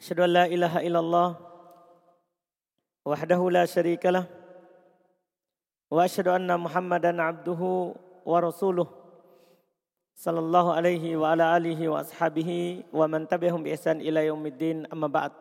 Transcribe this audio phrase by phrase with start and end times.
[0.00, 1.36] Ilaha illallah
[3.04, 4.24] wahdahu la syarika lah
[5.92, 7.92] wa asyhadu anna Muhammadan abduhu
[8.24, 8.88] wa rasuluh
[10.16, 15.12] sallallahu alaihi wa ala alihi wa ashabihi wa man tabi'ahum bi ihsan ila yaumiddin amma
[15.12, 15.36] ba'd.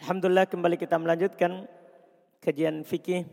[0.00, 1.68] Alhamdulillah kembali kita melanjutkan
[2.40, 3.28] kajian fikih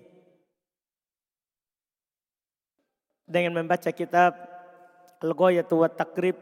[3.23, 4.35] dengan membaca kitab
[5.23, 6.35] Al-Ghayatu wa Takrib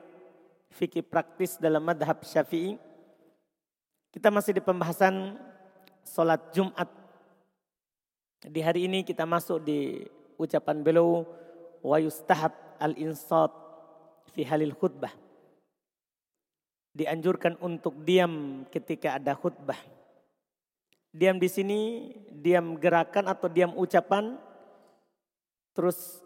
[0.76, 2.76] fikih praktis dalam madhab syafi'i.
[4.12, 5.40] Kita masih di pembahasan
[6.04, 6.88] sholat Jumat.
[8.46, 10.04] Di hari ini kita masuk di
[10.36, 11.24] ucapan beliau
[11.80, 13.52] wa yustahab al-insat
[14.36, 15.12] fi halil khutbah.
[16.96, 19.80] Dianjurkan untuk diam ketika ada khutbah.
[21.16, 24.36] Diam di sini, diam gerakan atau diam ucapan.
[25.76, 26.24] Terus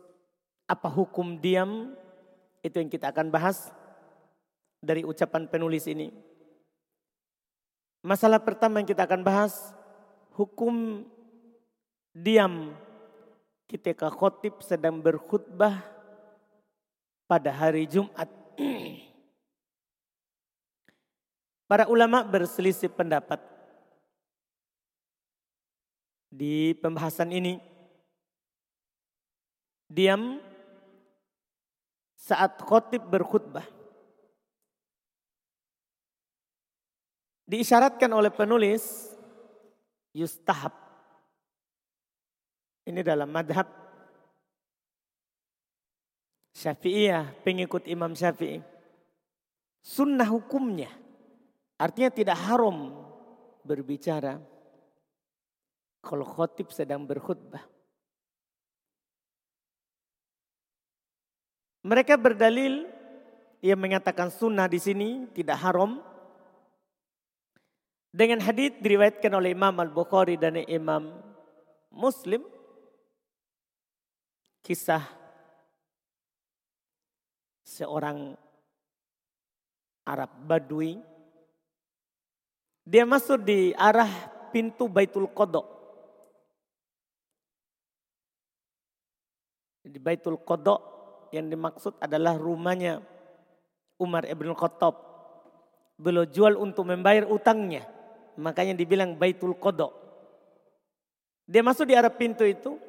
[0.69, 1.93] apa hukum diam?
[2.61, 3.73] Itu yang kita akan bahas
[4.79, 6.07] dari ucapan penulis ini.
[7.99, 9.75] Masalah pertama yang kita akan bahas,
[10.39, 11.03] hukum
[12.15, 12.71] diam
[13.67, 15.83] ketika khotib sedang berkhutbah
[17.27, 18.31] pada hari Jumat.
[21.69, 23.37] Para ulama berselisih pendapat
[26.31, 27.61] di pembahasan ini.
[29.89, 30.41] Diam
[32.13, 33.78] saat khotib berkhutbah.
[37.49, 39.09] Diisyaratkan oleh penulis
[40.13, 40.69] yustahab.
[42.85, 43.65] Ini dalam madhab
[46.53, 48.61] Syafi'iyah, pengikut Imam Syafi'i.
[49.81, 50.91] Sunnah hukumnya.
[51.79, 52.91] Artinya tidak haram
[53.63, 54.37] berbicara.
[56.03, 57.63] Kalau khotib sedang berkhutbah.
[61.87, 62.91] Mereka berdalil
[63.63, 66.08] yang mengatakan sunnah di sini tidak haram
[68.09, 71.13] dengan hadis diriwayatkan oleh Imam Al-Bukhari dan Imam
[71.93, 72.41] Muslim
[74.65, 75.05] kisah
[77.61, 78.33] seorang
[80.09, 80.97] Arab Badui
[82.89, 84.09] dia masuk di arah
[84.49, 85.79] pintu Baitul Qodok
[89.89, 90.81] di Baitul Qodok
[91.33, 93.01] yang dimaksud adalah rumahnya
[93.99, 94.95] Umar ibn Khattab.
[95.99, 97.83] Beliau jual untuk membayar utangnya
[98.39, 99.91] Makanya dibilang Baitul Qodok.
[101.43, 102.79] Dia masuk di arah pintu itu.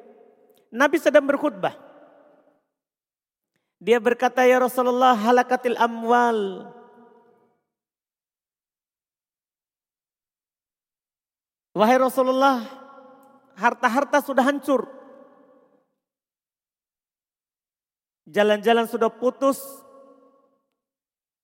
[0.71, 1.75] Nabi sedang berkhutbah.
[3.81, 6.71] Dia berkata, Ya Rasulullah halakatil amwal.
[11.75, 12.63] Wahai Rasulullah,
[13.59, 14.87] harta-harta sudah hancur.
[18.29, 19.59] Jalan-jalan sudah putus.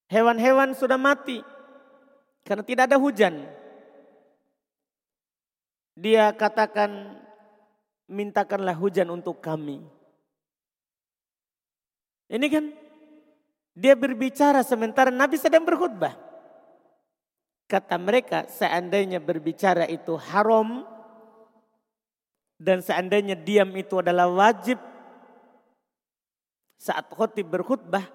[0.08, 1.44] Hewan-hewan sudah mati.
[2.48, 3.44] Karena tidak ada hujan.
[5.98, 7.18] Dia katakan,
[8.06, 9.82] mintakanlah hujan untuk kami.
[12.30, 12.66] Ini kan
[13.74, 16.14] dia berbicara sementara Nabi sedang berkhutbah.
[17.68, 20.88] Kata mereka seandainya berbicara itu haram
[22.56, 24.80] dan seandainya diam itu adalah wajib
[26.80, 28.06] saat khutib berkhutbah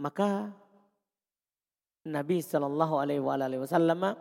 [0.00, 0.50] maka
[2.04, 3.22] Nabi Shallallahu Alaihi
[3.62, 4.18] Wasallam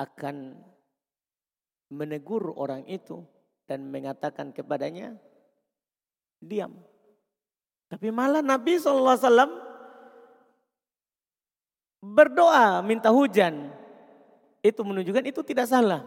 [0.00, 0.56] akan
[1.92, 3.20] menegur orang itu
[3.68, 5.14] dan mengatakan kepadanya,
[6.40, 6.72] diam.
[7.90, 9.18] Tapi malah Nabi SAW
[12.00, 13.74] berdoa minta hujan.
[14.64, 16.04] Itu menunjukkan itu tidak salah.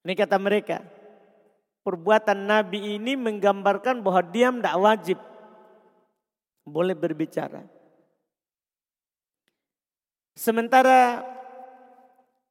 [0.00, 0.80] Ini kata mereka,
[1.84, 5.18] perbuatan Nabi ini menggambarkan bahwa diam tidak wajib.
[6.64, 7.79] Boleh berbicara.
[10.40, 11.20] Sementara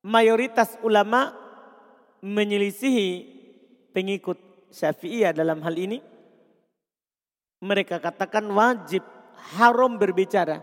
[0.06, 1.34] mayoritas ulama
[2.22, 3.26] menyelisihi
[3.90, 4.38] pengikut
[4.70, 5.98] Syafi'iyah dalam hal ini.
[7.66, 9.02] Mereka katakan wajib
[9.58, 10.62] haram berbicara.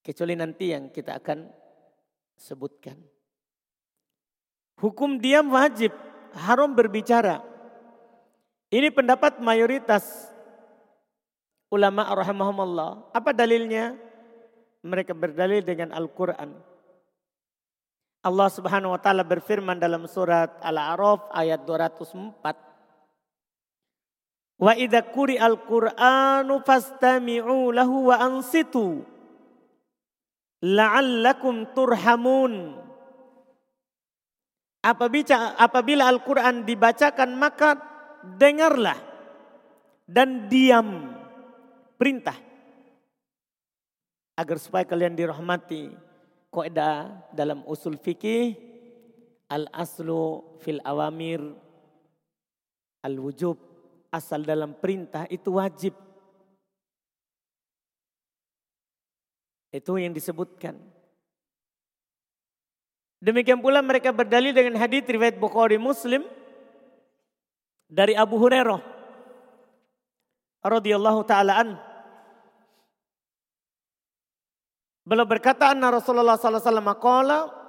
[0.00, 1.44] Kecuali nanti yang kita akan
[2.32, 2.96] sebutkan.
[4.80, 5.92] Hukum diam wajib,
[6.40, 7.44] haram berbicara.
[8.72, 10.32] Ini pendapat mayoritas
[11.68, 13.12] ulama rahimahumullah.
[13.12, 14.13] Apa dalilnya?
[14.84, 16.52] Mereka berdalil dengan Al-Quran.
[18.24, 24.60] Allah subhanahu wa ta'ala berfirman dalam surat Al-A'raf ayat 204.
[24.60, 29.04] Wa idha kuri al-Qur'anu fastami'u lahu wa ansitu
[30.64, 32.80] la'allakum turhamun.
[34.84, 37.76] Apabila, apabila Al-Quran dibacakan maka
[38.36, 38.96] dengarlah
[40.04, 41.12] dan diam
[41.96, 42.36] perintah
[44.34, 45.94] agar supaya kalian dirahmati
[46.50, 48.54] kaidah dalam usul fikih
[49.50, 51.42] al aslu fil awamir
[53.02, 53.58] al wujub
[54.14, 55.94] asal dalam perintah itu wajib.
[59.74, 60.78] Itu yang disebutkan.
[63.18, 66.22] Demikian pula mereka berdalil dengan hadis riwayat Bukhari Muslim
[67.90, 68.78] dari Abu Hurairah
[70.62, 71.93] radhiyallahu taala anhu
[75.04, 77.64] Beliau berkata anna Rasulullah sallallahu alaihi wasallam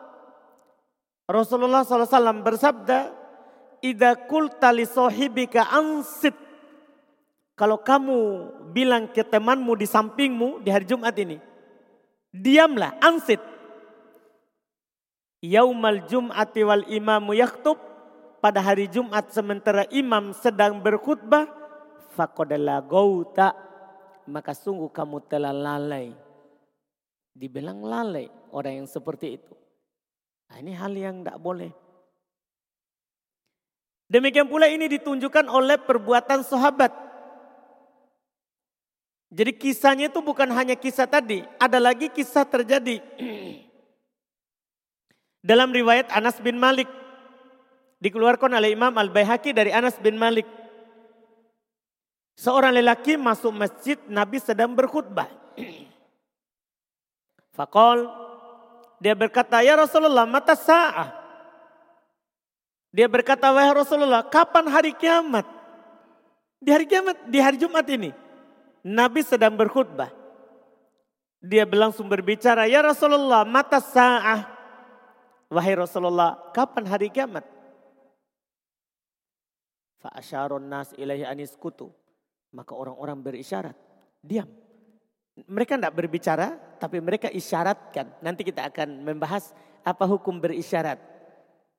[1.25, 2.99] Rasulullah sallallahu alaihi wasallam bersabda,
[3.83, 6.37] "Idza qulta li sahibika ansit"
[7.55, 8.19] Kalau kamu
[8.75, 11.39] bilang ke temanmu di sampingmu di hari Jumat ini,
[12.27, 13.39] diamlah, ansit.
[15.39, 17.79] Yaumal Jum'ati wal imamu yaktub.
[18.43, 21.47] Pada hari Jumat sementara imam sedang berkhutbah.
[22.11, 23.55] Fakodala gauta.
[24.27, 26.24] Maka sungguh kamu telah lalai
[27.35, 29.53] dibilang lalai orang yang seperti itu.
[30.47, 31.71] Nah, ini hal yang tidak boleh.
[34.07, 36.95] Demikian pula ini ditunjukkan oleh perbuatan sahabat.
[39.35, 43.03] Jadi kisahnya itu bukan hanya kisah tadi, ada lagi kisah terjadi.
[45.49, 46.87] Dalam riwayat Anas bin Malik
[47.99, 50.47] dikeluarkan oleh Imam Al-Baihaqi dari Anas bin Malik.
[52.37, 55.27] Seorang lelaki masuk masjid, Nabi sedang berkhutbah.
[57.55, 58.11] Fakol
[58.99, 61.11] dia berkata, ya Rasulullah mata sa'ah.
[62.95, 65.43] Dia berkata, wahai Rasulullah, kapan hari kiamat?
[66.63, 68.15] Di hari kiamat, di hari Jumat ini.
[68.87, 70.09] Nabi sedang berkhutbah.
[71.43, 74.47] Dia berlangsung berbicara, ya Rasulullah, mata sa'ah.
[75.51, 77.43] Wahai Rasulullah, kapan hari kiamat?
[79.99, 81.91] Fa'asyarun nas ilahi anis kutu.
[82.55, 83.75] Maka orang-orang berisyarat,
[84.23, 84.47] diam.
[85.35, 88.07] Mereka tidak berbicara, tapi mereka isyaratkan.
[88.23, 89.51] Nanti kita akan membahas
[89.83, 90.95] apa hukum berisyarat.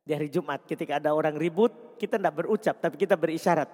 [0.04, 3.66] Di hari Jumat ketika ada orang ribut, kita tidak berucap, tapi kita berisyarat.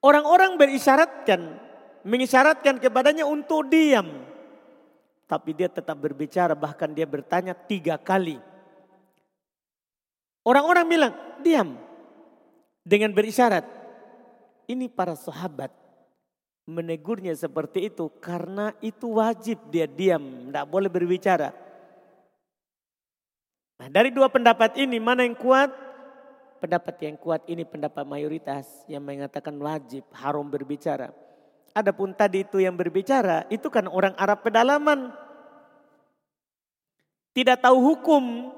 [0.00, 1.60] Orang-orang berisyaratkan,
[2.08, 4.08] mengisyaratkan kepadanya untuk diam.
[5.28, 8.40] Tapi dia tetap berbicara, bahkan dia bertanya tiga kali.
[10.40, 11.12] Orang-orang bilang,
[11.44, 11.76] diam.
[12.80, 13.68] Dengan berisyarat.
[14.64, 15.70] Ini para sahabat
[16.68, 21.50] menegurnya seperti itu karena itu wajib dia diam, tidak boleh berbicara.
[23.80, 25.72] Nah, dari dua pendapat ini mana yang kuat?
[26.60, 31.08] Pendapat yang kuat ini pendapat mayoritas yang mengatakan wajib haram berbicara.
[31.72, 35.08] Adapun tadi itu yang berbicara itu kan orang Arab pedalaman.
[37.32, 38.52] Tidak tahu hukum.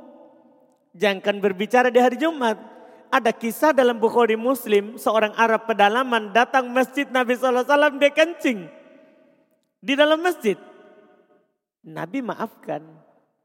[0.98, 2.71] Jangan berbicara di hari Jumat.
[3.12, 8.72] Ada kisah dalam Bukhari Muslim, seorang Arab pedalaman datang masjid Nabi SAW, dia kencing.
[9.84, 10.56] Di dalam masjid.
[11.84, 12.80] Nabi maafkan.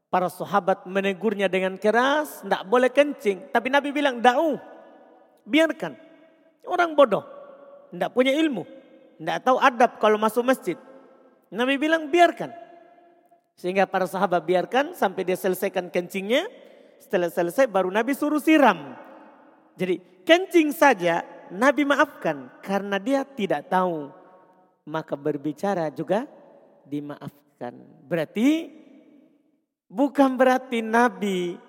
[0.08, 3.52] Para sahabat menegurnya dengan keras, tidak boleh kencing.
[3.52, 4.56] Tapi Nabi bilang, da'u,
[5.44, 5.92] biarkan.
[6.64, 7.28] Orang bodoh,
[7.92, 8.64] tidak punya ilmu.
[9.20, 10.80] Tidak tahu adab kalau masuk masjid.
[11.52, 12.56] Nabi bilang, biarkan.
[13.52, 16.48] Sehingga para sahabat biarkan sampai dia selesaikan kencingnya.
[17.04, 19.07] Setelah selesai baru Nabi suruh siram.
[19.78, 21.22] Jadi kencing saja
[21.54, 24.10] Nabi maafkan karena dia tidak tahu.
[24.88, 26.26] Maka berbicara juga
[26.82, 27.76] dimaafkan.
[28.08, 28.72] Berarti
[29.86, 31.60] bukan berarti Nabi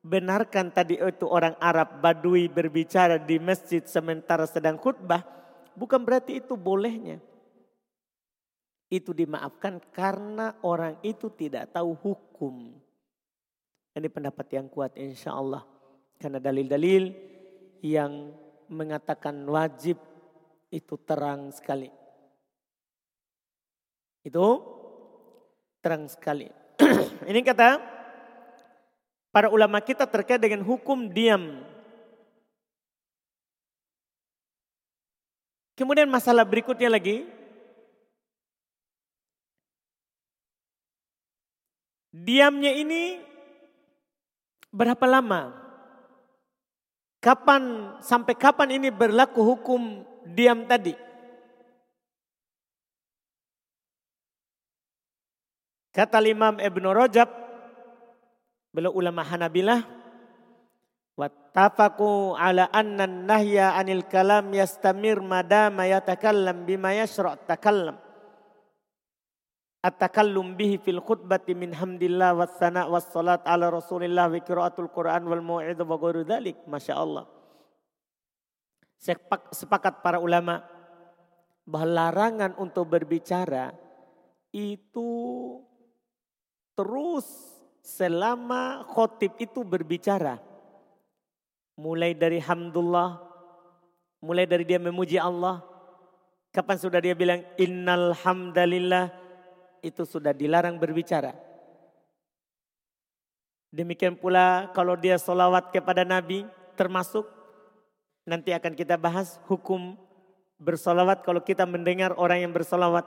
[0.00, 5.20] benarkan tadi itu orang Arab Badui berbicara di masjid sementara sedang khutbah.
[5.74, 7.18] Bukan berarti itu bolehnya.
[8.86, 12.70] Itu dimaafkan karena orang itu tidak tahu hukum.
[13.94, 15.66] Ini pendapat yang kuat insya Allah.
[16.14, 17.33] Karena dalil-dalil
[17.84, 18.32] yang
[18.72, 20.00] mengatakan wajib
[20.72, 21.92] itu terang sekali.
[24.24, 24.64] Itu
[25.84, 26.48] terang sekali.
[27.28, 27.76] Ini kata
[29.28, 31.60] para ulama kita terkait dengan hukum diam.
[35.76, 37.26] Kemudian masalah berikutnya lagi.
[42.14, 43.18] Diamnya ini
[44.70, 45.63] berapa lama?
[47.24, 50.92] Kapan sampai kapan ini berlaku hukum diam tadi?
[55.88, 57.32] Kata Imam Ibn Rajab
[58.76, 59.88] beliau ulama Hanabilah
[61.16, 68.03] wattafaqu ala anna nahya anil kalam yastamir madama yatakallam bima yashra' takallam
[69.84, 75.28] At-takallum bihi fil khutbati min hamdillah was sana was salat ala rasulillah wa qiraatul quran
[75.28, 76.56] wal mau'idha wa ghairu dhalik.
[76.64, 77.28] Masya Allah.
[79.52, 80.64] Sepakat para ulama
[81.68, 83.76] bahwa larangan untuk berbicara
[84.56, 85.12] itu
[86.72, 87.28] terus
[87.84, 90.40] selama khotib itu berbicara
[91.74, 93.18] Mulai dari hamdulillah,
[94.22, 95.58] mulai dari dia memuji Allah.
[96.54, 99.23] Kapan sudah dia bilang innal hamdalillah
[99.84, 101.36] itu sudah dilarang berbicara.
[103.68, 106.48] Demikian pula kalau dia solawat kepada Nabi
[106.78, 107.28] termasuk
[108.24, 109.98] nanti akan kita bahas hukum
[110.56, 113.04] bersolawat kalau kita mendengar orang yang bersolawat.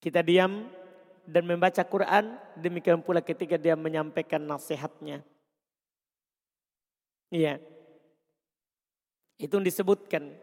[0.00, 0.68] Kita diam
[1.24, 5.22] dan membaca Quran demikian pula ketika dia menyampaikan nasihatnya.
[7.30, 7.62] Iya.
[9.38, 10.34] Itu disebutkan.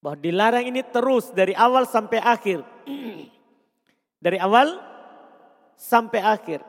[0.00, 2.60] Bahwa dilarang ini terus dari awal sampai akhir.
[4.24, 4.78] dari awal
[5.80, 6.60] sampai akhir.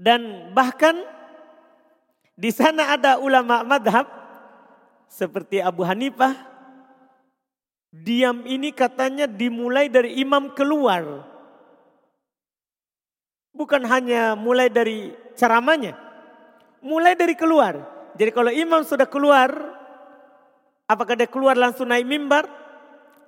[0.00, 0.96] Dan bahkan
[2.40, 4.08] di sana ada ulama madhab
[5.12, 6.48] seperti Abu Hanifah.
[7.90, 11.26] Diam ini katanya dimulai dari imam keluar.
[13.52, 15.98] Bukan hanya mulai dari ceramahnya.
[16.80, 17.76] Mulai dari keluar.
[18.16, 19.52] Jadi kalau imam sudah keluar,
[20.88, 22.59] apakah dia keluar langsung naik mimbar?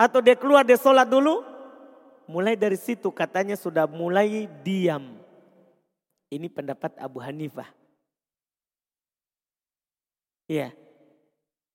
[0.02, 1.46] Atau dia keluar dia sholat dulu?
[2.26, 5.14] Mulai dari situ katanya sudah mulai diam.
[6.26, 7.70] Ini pendapat Abu Hanifah.
[10.50, 10.74] Iya.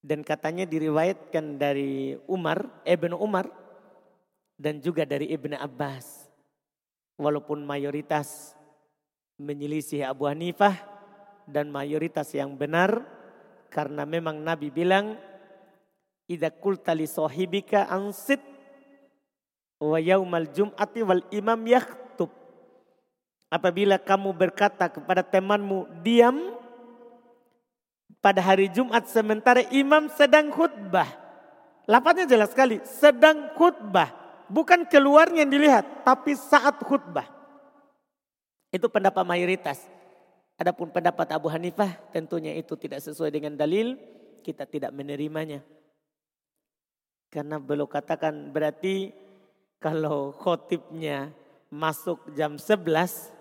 [0.04, 3.48] Dan katanya diriwayatkan dari Umar, Ibn Umar.
[4.60, 6.28] Dan juga dari Ibn Abbas
[7.16, 8.58] walaupun mayoritas
[9.38, 10.74] menyelisih Abu Hanifah
[11.46, 13.06] dan mayoritas yang benar
[13.70, 15.14] karena memang Nabi bilang
[16.28, 18.44] idza qulta li sahibika ansit
[19.82, 22.30] wa yaumal jum'ati wal imam yaktub
[23.50, 26.54] apabila kamu berkata kepada temanmu diam
[28.20, 31.08] pada hari Jumat sementara imam sedang khutbah
[31.88, 37.28] lapatnya jelas sekali sedang khutbah bukan keluarnya yang dilihat, tapi saat khutbah.
[38.72, 39.84] Itu pendapat mayoritas.
[40.58, 43.96] Adapun pendapat Abu Hanifah tentunya itu tidak sesuai dengan dalil,
[44.42, 45.62] kita tidak menerimanya.
[47.28, 49.12] Karena belum katakan berarti
[49.78, 51.30] kalau khotibnya
[51.68, 53.36] masuk jam 11,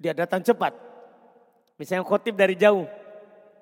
[0.00, 0.72] dia datang cepat.
[1.76, 2.88] Misalnya khotib dari jauh,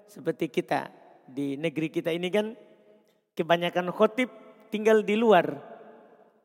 [0.06, 0.88] seperti kita
[1.26, 2.54] di negeri kita ini kan
[3.34, 4.30] kebanyakan khotib
[4.70, 5.46] tinggal di luar.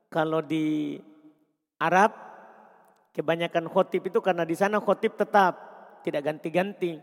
[0.09, 0.97] Kalau di
[1.81, 2.11] Arab
[3.15, 5.53] kebanyakan khotib itu karena di sana khotib tetap
[6.03, 6.99] tidak ganti-ganti.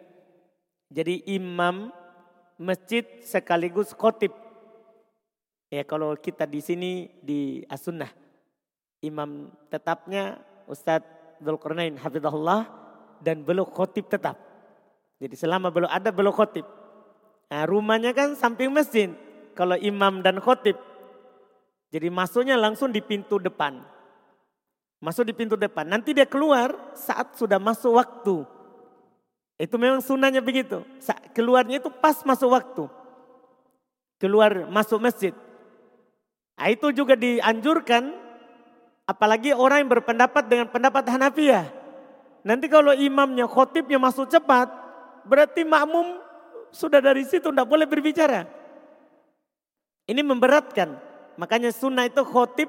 [0.93, 1.89] Jadi imam
[2.63, 4.31] masjid sekaligus khotib.
[5.73, 8.09] Ya kalau kita di sini di As-Sunnah.
[9.03, 10.39] Imam tetapnya
[10.71, 12.71] Ustadz Dzulkarnain Hafizahullah
[13.19, 14.39] dan belum khotib tetap.
[15.19, 16.63] Jadi selama belum ada belum khotib.
[17.51, 19.11] Nah, rumahnya kan samping masjid.
[19.59, 20.79] Kalau imam dan khotib
[21.93, 23.85] jadi masuknya langsung di pintu depan.
[24.97, 25.85] Masuk di pintu depan.
[25.85, 28.49] Nanti dia keluar saat sudah masuk waktu.
[29.61, 30.83] Itu memang sunnahnya begitu.
[31.37, 32.85] Keluarnya itu pas masuk waktu.
[34.21, 35.35] Keluar masuk masjid.
[36.57, 38.15] Nah, itu juga dianjurkan
[39.03, 41.67] apalagi orang yang berpendapat dengan pendapat Hanafiyah.
[42.43, 44.71] Nanti kalau imamnya, khotibnya masuk cepat,
[45.27, 46.19] berarti makmum
[46.75, 48.47] sudah dari situ tidak boleh berbicara.
[50.07, 50.99] Ini memberatkan.
[51.39, 52.69] Makanya sunnah itu khotib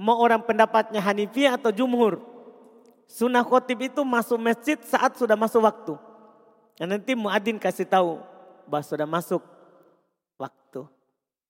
[0.00, 2.20] mau orang pendapatnya Hanifiyah atau Jumhur.
[3.08, 5.96] Sunnah khotib itu masuk masjid saat sudah masuk waktu.
[6.76, 8.20] Dan nanti muadzin kasih tahu
[8.68, 9.40] bahwa sudah masuk
[10.36, 10.84] waktu.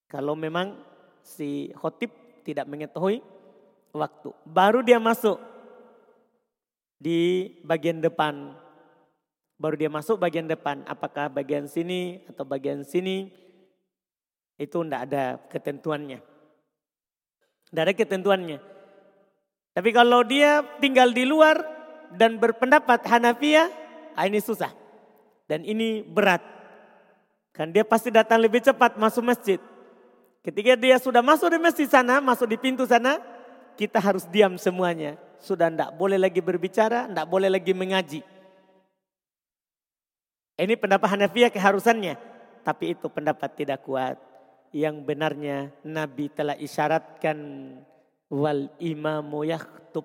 [0.06, 0.78] Kalau memang
[1.20, 2.14] si khotib
[2.46, 3.20] tidak mengetahui
[3.90, 4.30] waktu.
[4.46, 5.42] Baru dia masuk
[6.96, 8.54] di bagian depan.
[9.58, 10.86] Baru dia masuk bagian depan.
[10.86, 13.34] Apakah bagian sini atau bagian sini
[14.54, 16.22] itu tidak ada ketentuannya.
[17.68, 18.77] Tidak ada ketentuannya.
[19.78, 21.62] Tapi kalau dia tinggal di luar
[22.10, 23.70] dan berpendapat Hanafiyah,
[24.18, 24.74] ah ini susah.
[25.46, 26.42] Dan ini berat.
[27.54, 29.62] Kan dia pasti datang lebih cepat masuk masjid.
[30.42, 33.22] Ketika dia sudah masuk di masjid sana, masuk di pintu sana,
[33.78, 35.14] kita harus diam semuanya.
[35.38, 38.26] Sudah tidak boleh lagi berbicara, tidak boleh lagi mengaji.
[40.58, 42.18] Ini pendapat Hanafiyah keharusannya.
[42.66, 44.18] Tapi itu pendapat tidak kuat.
[44.68, 47.38] yang benarnya Nabi telah isyaratkan
[48.28, 50.04] wal imamu yaktub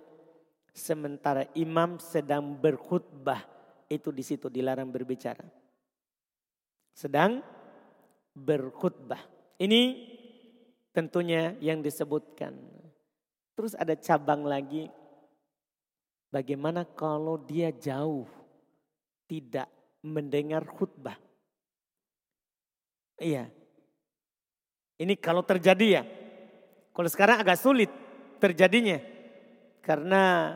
[0.74, 3.44] sementara imam sedang berkhutbah
[3.92, 5.46] itu di situ dilarang berbicara.
[6.94, 7.44] Sedang
[8.34, 9.22] berkhutbah.
[9.62, 9.82] Ini
[10.90, 12.58] tentunya yang disebutkan.
[13.54, 14.90] Terus ada cabang lagi.
[16.34, 18.26] Bagaimana kalau dia jauh
[19.30, 19.70] tidak
[20.02, 21.18] mendengar khutbah?
[23.22, 23.46] Iya.
[24.98, 26.04] Ini kalau terjadi ya.
[26.94, 28.03] Kalau sekarang agak sulit
[28.44, 29.00] terjadinya.
[29.80, 30.56] Karena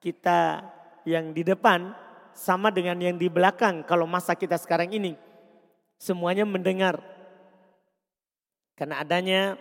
[0.00, 0.64] kita
[1.04, 1.92] yang di depan
[2.32, 5.12] sama dengan yang di belakang kalau masa kita sekarang ini.
[6.00, 6.96] Semuanya mendengar.
[8.74, 9.60] Karena adanya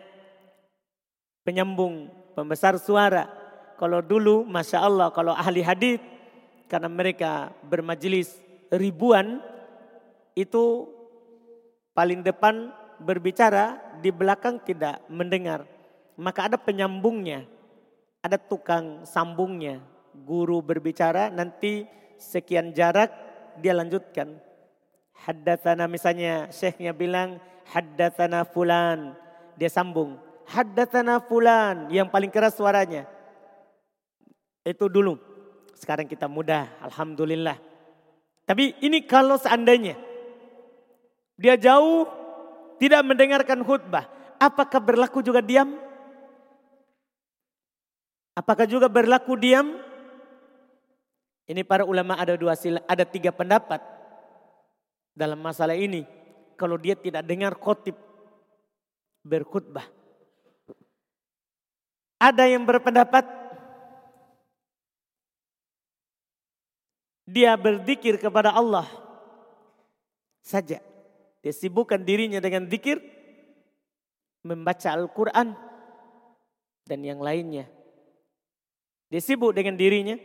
[1.43, 3.27] penyambung, pembesar suara.
[3.75, 5.99] Kalau dulu Masya Allah kalau ahli hadis
[6.71, 8.39] karena mereka bermajelis
[8.71, 9.43] ribuan
[10.33, 10.87] itu
[11.93, 15.72] paling depan berbicara di belakang tidak mendengar.
[16.19, 17.45] Maka ada penyambungnya,
[18.21, 19.81] ada tukang sambungnya.
[20.13, 21.89] Guru berbicara nanti
[22.21, 23.09] sekian jarak
[23.57, 24.37] dia lanjutkan.
[25.13, 27.41] Haddatsana misalnya syekhnya bilang
[27.73, 29.17] haddatsana fulan.
[29.57, 33.07] Dia sambung haddatsana fulan yang paling keras suaranya.
[34.63, 35.19] Itu dulu.
[35.75, 37.59] Sekarang kita mudah, alhamdulillah.
[38.47, 39.99] Tapi ini kalau seandainya
[41.35, 42.07] dia jauh
[42.79, 44.07] tidak mendengarkan khutbah,
[44.39, 45.75] apakah berlaku juga diam?
[48.33, 49.77] Apakah juga berlaku diam?
[51.45, 53.83] Ini para ulama ada dua sila, ada tiga pendapat
[55.13, 56.07] dalam masalah ini.
[56.57, 57.93] Kalau dia tidak dengar khotib
[59.21, 59.85] berkhutbah.
[62.17, 63.27] Ada yang berpendapat
[67.27, 68.87] dia berzikir kepada Allah
[70.39, 70.79] saja.
[71.43, 73.03] Dia sibukkan dirinya dengan zikir,
[74.47, 75.51] membaca Al-Quran,
[76.87, 77.67] dan yang lainnya.
[79.13, 80.17] Dia sibuk dengan dirinya.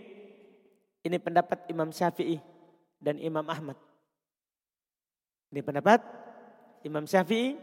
[1.05, 2.41] Ini pendapat Imam Syafi'i
[2.97, 3.77] dan Imam Ahmad.
[5.53, 6.01] Ini pendapat
[6.89, 7.61] Imam Syafi'i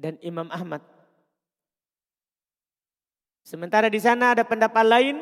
[0.00, 0.80] dan Imam Ahmad.
[3.44, 5.20] Sementara di sana ada pendapat lain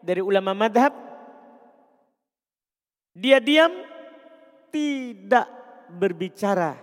[0.00, 0.96] dari ulama madhab.
[3.12, 3.76] Dia diam,
[4.72, 5.52] tidak
[6.00, 6.80] berbicara.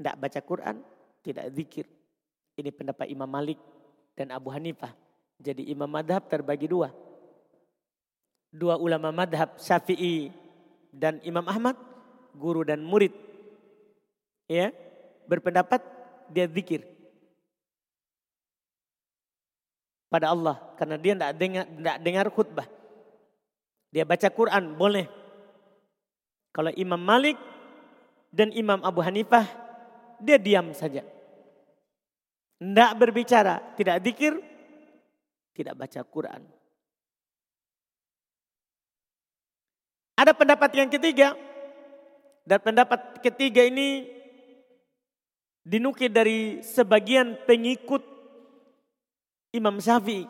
[0.00, 0.80] Tidak baca Quran,
[1.20, 1.84] tidak zikir.
[2.56, 3.60] Ini pendapat Imam Malik
[4.16, 5.11] dan Abu Hanifah.
[5.42, 6.94] Jadi imam madhab terbagi dua.
[8.54, 10.30] Dua ulama madhab Syafi'i
[10.94, 11.74] dan Imam Ahmad,
[12.36, 13.10] guru dan murid.
[14.46, 14.70] Ya,
[15.26, 15.82] berpendapat
[16.30, 16.92] dia zikir.
[20.12, 21.64] pada Allah karena dia tidak dengar
[22.04, 22.68] dengar khutbah.
[23.88, 25.08] Dia baca Quran boleh.
[26.52, 27.40] Kalau Imam Malik
[28.28, 29.48] dan Imam Abu Hanifah
[30.20, 31.00] dia diam saja.
[32.60, 34.36] Tidak berbicara, tidak dikir,
[35.52, 36.42] tidak baca Quran.
[40.16, 41.34] Ada pendapat yang ketiga.
[42.42, 44.06] Dan pendapat ketiga ini
[45.62, 48.02] dinukil dari sebagian pengikut
[49.54, 50.26] Imam Syafi'i.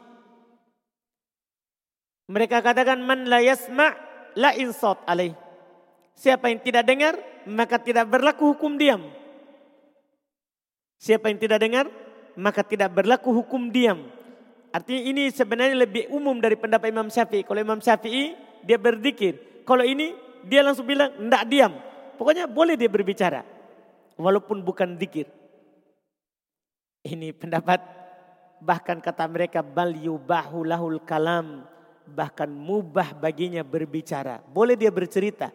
[2.28, 3.96] Mereka katakan man la yasma'
[4.36, 5.32] la insat alaih.
[6.16, 7.14] Siapa yang tidak dengar
[7.48, 9.08] maka tidak berlaku hukum diam.
[11.00, 11.86] Siapa yang tidak dengar
[12.36, 14.04] maka tidak berlaku hukum diam.
[14.72, 17.44] Artinya ini sebenarnya lebih umum dari pendapat Imam Syafi'i.
[17.44, 18.32] Kalau Imam Syafi'i
[18.64, 19.64] dia berzikir.
[19.68, 20.16] Kalau ini
[20.48, 21.72] dia langsung bilang tidak diam.
[22.16, 23.44] Pokoknya boleh dia berbicara.
[24.16, 25.28] Walaupun bukan zikir.
[27.02, 28.02] Ini pendapat
[28.62, 31.66] Bahkan kata mereka bal yubahu lahul kalam.
[32.06, 34.38] Bahkan mubah baginya berbicara.
[34.46, 35.50] Boleh dia bercerita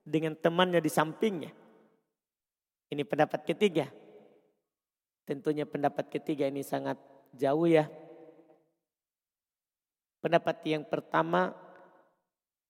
[0.00, 1.52] dengan temannya di sampingnya.
[2.88, 3.88] Ini pendapat ketiga.
[5.28, 6.96] Tentunya pendapat ketiga ini sangat
[7.36, 7.84] jauh ya.
[10.22, 11.50] Pendapat yang pertama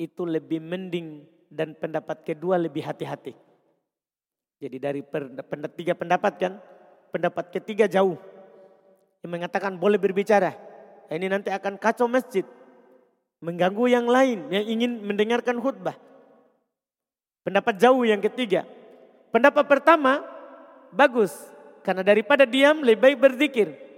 [0.01, 3.37] itu lebih mending dan pendapat kedua lebih hati-hati.
[4.57, 6.53] Jadi dari pendapat tiga pendapat kan,
[7.13, 8.17] pendapat ketiga jauh
[9.21, 10.57] yang mengatakan boleh berbicara.
[11.13, 12.47] Ini nanti akan kacau masjid.
[13.45, 15.99] Mengganggu yang lain yang ingin mendengarkan khutbah.
[17.45, 18.65] Pendapat jauh yang ketiga.
[19.29, 20.25] Pendapat pertama
[20.89, 21.37] bagus.
[21.85, 23.92] Karena daripada diam lebih baik berzikir.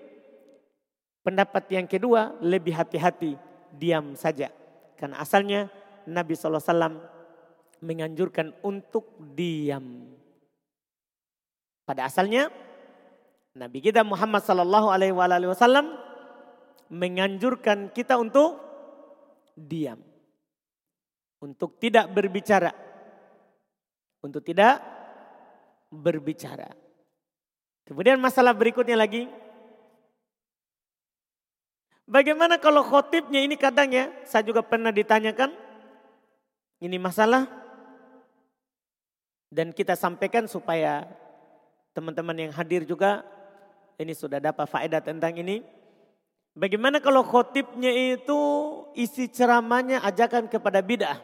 [1.24, 3.40] Pendapat yang kedua lebih hati-hati
[3.72, 4.52] diam saja.
[5.00, 5.72] Karena asalnya
[6.04, 7.00] Nabi SAW
[7.80, 10.12] menganjurkan untuk diam.
[11.84, 12.48] Pada asalnya
[13.56, 15.14] Nabi kita Muhammad sallallahu alaihi
[15.48, 15.96] wasallam
[16.92, 18.60] menganjurkan kita untuk
[19.56, 20.00] diam.
[21.40, 22.72] Untuk tidak berbicara.
[24.24, 24.80] Untuk tidak
[25.92, 26.72] berbicara.
[27.84, 29.28] Kemudian masalah berikutnya lagi.
[32.04, 35.56] Bagaimana kalau khotibnya ini kadang ya, saya juga pernah ditanyakan.
[36.84, 37.48] Ini masalah.
[39.48, 41.08] Dan kita sampaikan supaya
[41.96, 43.24] teman-teman yang hadir juga
[43.96, 45.64] ini sudah dapat faedah tentang ini.
[46.54, 48.40] Bagaimana kalau khotibnya itu
[48.94, 51.18] isi ceramahnya ajakan kepada bid'ah?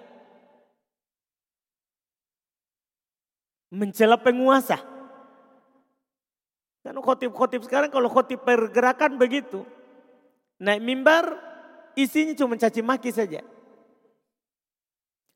[3.71, 4.81] Mencela penguasa.
[6.83, 9.63] Kan khotib-khotib sekarang kalau khotib pergerakan begitu.
[10.61, 11.25] Naik mimbar
[11.97, 13.41] isinya cuma caci maki saja.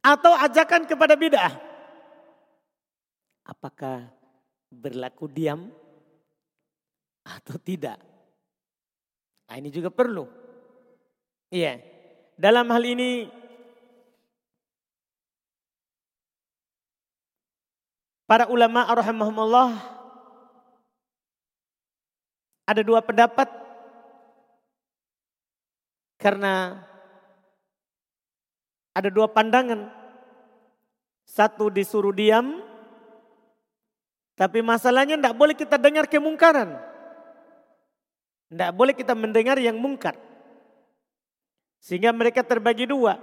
[0.04, 1.56] Atau ajakan kepada bid'ah.
[3.48, 4.04] Apakah
[4.68, 5.72] berlaku diam
[7.24, 7.96] atau tidak?
[9.48, 10.28] Nah, ini juga perlu.
[11.48, 11.80] Iya.
[12.36, 13.32] Dalam hal ini
[18.28, 19.70] para ulama rahimahumullah
[22.68, 23.63] ada dua pendapat
[26.24, 26.80] karena
[28.96, 29.92] ada dua pandangan.
[31.28, 32.64] Satu disuruh diam,
[34.32, 36.80] tapi masalahnya tidak boleh kita dengar kemungkaran.
[38.48, 40.16] Tidak boleh kita mendengar yang mungkar.
[41.84, 43.20] Sehingga mereka terbagi dua.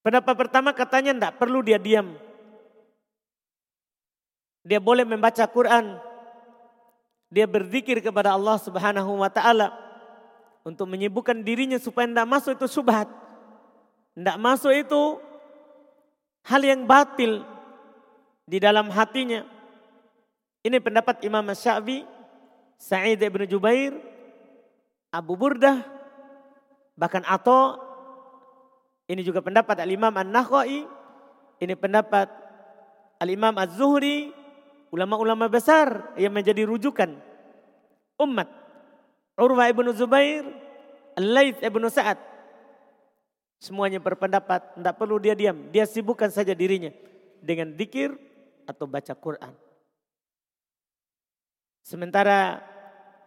[0.00, 2.16] Pendapat pertama katanya tidak perlu dia diam.
[4.62, 6.11] Dia boleh membaca Quran.
[7.32, 9.72] Dia berzikir kepada Allah Subhanahu wa taala
[10.68, 13.08] untuk menyibukkan dirinya supaya tidak masuk itu subhat.
[14.12, 15.16] Tidak masuk itu
[16.44, 17.40] hal yang batil
[18.44, 19.48] di dalam hatinya.
[20.60, 22.04] Ini pendapat Imam Syafi'i,
[22.76, 23.96] Sa'id ibn Jubair,
[25.08, 25.80] Abu Burdah,
[27.00, 27.80] bahkan Ato.
[29.08, 30.84] Ini juga pendapat Al-Imam An-Nakhai.
[31.64, 32.28] Ini pendapat
[33.18, 34.30] Al-Imam Az-Zuhri,
[34.92, 37.16] ulama-ulama besar yang menjadi rujukan
[38.20, 38.46] umat.
[39.40, 40.44] Urwah ibn Zubair,
[41.16, 42.20] Al-Laith ibn Sa'ad.
[43.56, 45.72] Semuanya berpendapat tidak perlu dia diam.
[45.72, 46.92] Dia sibukkan saja dirinya
[47.40, 48.12] dengan dikir
[48.68, 49.54] atau baca Quran.
[51.82, 52.62] Sementara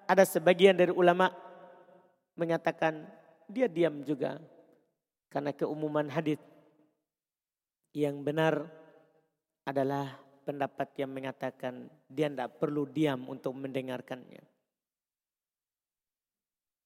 [0.05, 1.33] ada sebagian dari ulama
[2.37, 3.03] mengatakan
[3.49, 4.37] dia diam juga
[5.33, 6.39] karena keumuman hadis
[7.95, 8.67] yang benar
[9.63, 14.45] adalah pendapat yang mengatakan dia tidak perlu diam untuk mendengarkannya.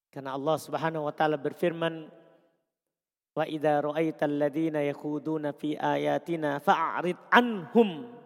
[0.10, 2.08] Karena Allah Subhanahu wa taala berfirman
[3.30, 8.20] Wa idza ra'aital ladzina yakhuduna fi ayatina fa'rid anhum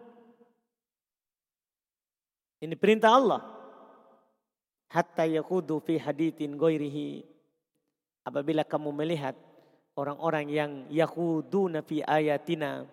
[2.64, 3.44] ini perintah Allah.
[4.88, 7.20] Hatta yakudu fi hadithin goirihi.
[8.24, 9.36] Apabila kamu melihat
[10.00, 12.88] orang-orang yang yakuduna fi ayatina.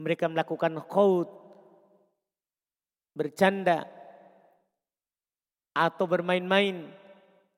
[0.00, 1.28] Mereka melakukan khawd.
[3.12, 3.84] Bercanda.
[5.76, 6.88] Atau bermain-main.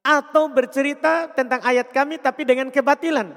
[0.03, 3.31] Atau bercerita tentang ayat kami tapi dengan kebatilan.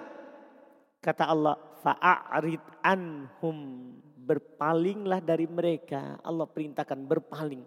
[0.98, 1.54] Kata Allah,
[1.86, 3.94] fa'arid anhum
[4.26, 6.18] berpalinglah dari mereka.
[6.26, 7.62] Allah perintahkan berpaling.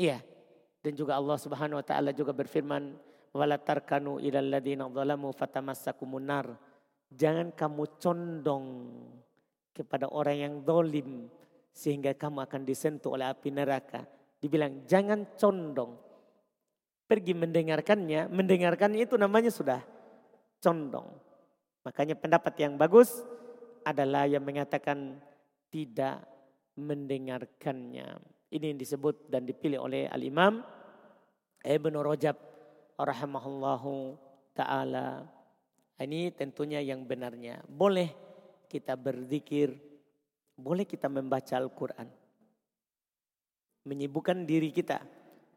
[0.00, 0.24] Iya.
[0.80, 2.96] Dan juga Allah Subhanahu wa taala juga berfirman,
[3.36, 6.46] "Wala tarkanu ilal ladzina dzalamu fatamassakumun nar."
[7.08, 8.66] Jangan kamu condong
[9.72, 11.30] kepada orang yang dolim
[11.72, 14.04] sehingga kamu akan disentuh oleh api neraka.
[14.38, 15.96] Dibilang jangan condong.
[17.08, 19.80] Pergi mendengarkannya, mendengarkannya itu namanya sudah
[20.60, 21.08] condong.
[21.86, 23.24] Makanya pendapat yang bagus
[23.86, 25.16] adalah yang mengatakan
[25.72, 26.20] tidak
[26.76, 28.20] mendengarkannya.
[28.52, 30.60] Ini yang disebut dan dipilih oleh Al-Imam
[31.64, 32.36] Ibn Rajab
[32.98, 34.16] rahimahullahu
[34.52, 35.37] taala.
[35.98, 37.58] Ini tentunya yang benarnya.
[37.66, 38.14] Boleh
[38.70, 39.74] kita berzikir,
[40.54, 42.06] boleh kita membaca Al-Qur'an.
[43.82, 45.02] Menyibukkan diri kita.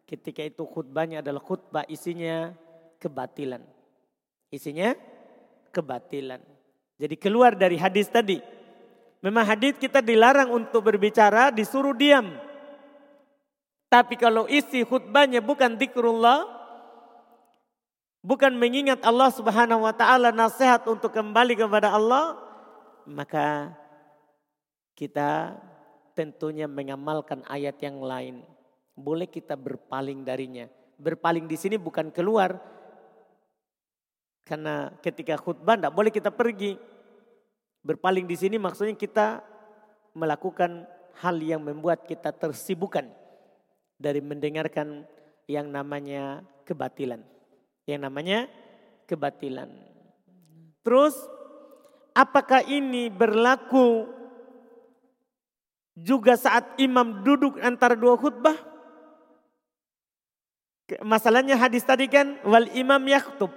[0.10, 2.52] Ketika itu khutbahnya adalah khutbah isinya
[2.98, 3.62] kebatilan.
[4.50, 4.98] Isinya
[5.70, 6.42] kebatilan.
[6.98, 8.42] Jadi keluar dari hadis tadi.
[9.22, 12.34] Memang hadis kita dilarang untuk berbicara, disuruh diam.
[13.90, 16.61] Tapi kalau isi khutbahnya bukan zikrullah,
[18.22, 22.38] bukan mengingat Allah Subhanahu wa taala nasihat untuk kembali kepada Allah,
[23.10, 23.74] maka
[24.98, 25.58] kita
[26.14, 28.46] tentunya mengamalkan ayat yang lain.
[28.94, 30.70] Boleh kita berpaling darinya.
[31.02, 32.62] Berpaling di sini bukan keluar,
[34.46, 36.78] karena ketika khutbah tidak boleh kita pergi.
[37.82, 39.42] Berpaling di sini maksudnya kita
[40.14, 40.86] melakukan
[41.18, 43.10] hal yang membuat kita tersibukan
[43.98, 45.10] dari mendengarkan
[45.50, 47.26] yang namanya kebatilan.
[47.92, 48.40] Yang namanya
[49.04, 49.68] kebatilan.
[50.80, 51.12] Terus
[52.16, 54.08] apakah ini berlaku
[56.00, 58.56] juga saat imam duduk antara dua khutbah.
[61.04, 63.52] Masalahnya hadis tadi kan wal imam yaktub.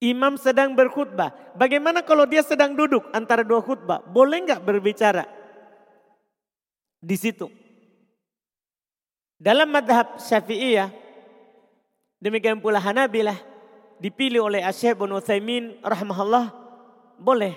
[0.00, 1.36] Imam sedang berkhutbah.
[1.60, 4.00] Bagaimana kalau dia sedang duduk antara dua khutbah?
[4.08, 5.28] Boleh nggak berbicara?
[7.04, 7.52] Di situ.
[9.40, 10.88] Dalam madhab syafi'iyah,
[12.20, 13.36] demikian pula Hanabilah,
[13.98, 16.52] dipilih oleh Asyik bin Uthaymin rahmahullah,
[17.18, 17.56] boleh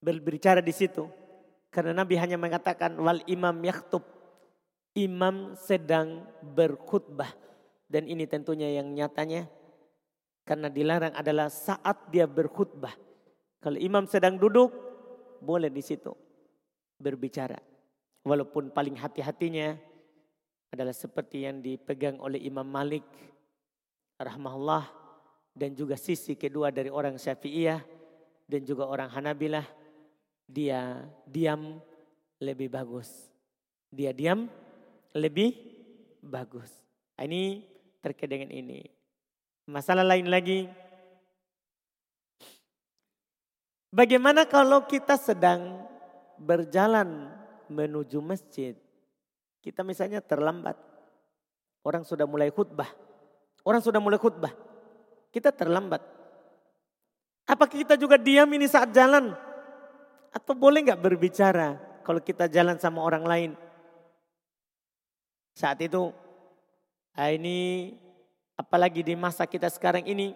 [0.00, 1.08] berbicara di situ.
[1.70, 4.02] Karena Nabi hanya mengatakan wal imam yaktub.
[4.96, 7.28] Imam sedang berkhutbah.
[7.84, 9.46] Dan ini tentunya yang nyatanya
[10.46, 12.94] karena dilarang adalah saat dia berkhutbah.
[13.60, 14.72] Kalau imam sedang duduk,
[15.42, 16.14] boleh di situ
[16.96, 17.58] berbicara.
[18.24, 19.76] Walaupun paling hati-hatinya
[20.70, 23.06] adalah seperti yang dipegang oleh Imam Malik
[24.18, 24.84] rahmahullah
[25.56, 27.80] dan juga sisi kedua dari orang Syafi'iyah
[28.44, 29.64] dan juga orang Hanabilah
[30.46, 31.80] dia diam
[32.38, 33.08] lebih bagus.
[33.90, 34.46] Dia diam
[35.16, 35.56] lebih
[36.22, 36.70] bagus.
[37.16, 37.64] Ini
[38.04, 38.84] terkait dengan ini.
[39.66, 40.70] Masalah lain lagi.
[43.90, 45.82] Bagaimana kalau kita sedang
[46.36, 47.32] berjalan
[47.72, 48.76] menuju masjid?
[49.66, 50.78] Kita misalnya terlambat.
[51.82, 52.86] Orang sudah mulai khutbah.
[53.66, 54.54] Orang sudah mulai khutbah.
[55.34, 56.06] Kita terlambat.
[57.50, 59.34] Apakah kita juga diam ini saat jalan?
[60.30, 61.74] Atau boleh nggak berbicara
[62.06, 63.50] kalau kita jalan sama orang lain?
[65.58, 66.14] Saat itu,
[67.18, 67.90] ah, ini
[68.56, 70.32] Apalagi di masa kita sekarang ini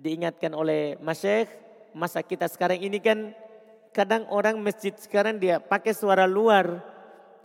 [0.00, 1.52] diingatkan oleh Masyekh,
[1.92, 3.36] masa kita sekarang ini kan
[3.92, 6.80] kadang orang masjid sekarang dia pakai suara luar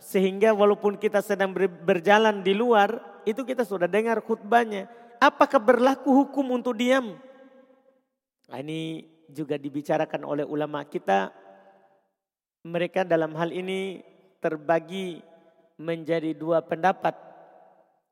[0.00, 1.52] sehingga walaupun kita sedang
[1.84, 4.88] berjalan di luar itu kita sudah dengar khutbahnya.
[5.20, 7.20] Apakah berlaku hukum untuk diam?
[8.48, 11.28] Nah, ini juga dibicarakan oleh ulama kita.
[12.64, 14.00] Mereka dalam hal ini
[14.40, 15.20] terbagi
[15.76, 17.12] menjadi dua pendapat.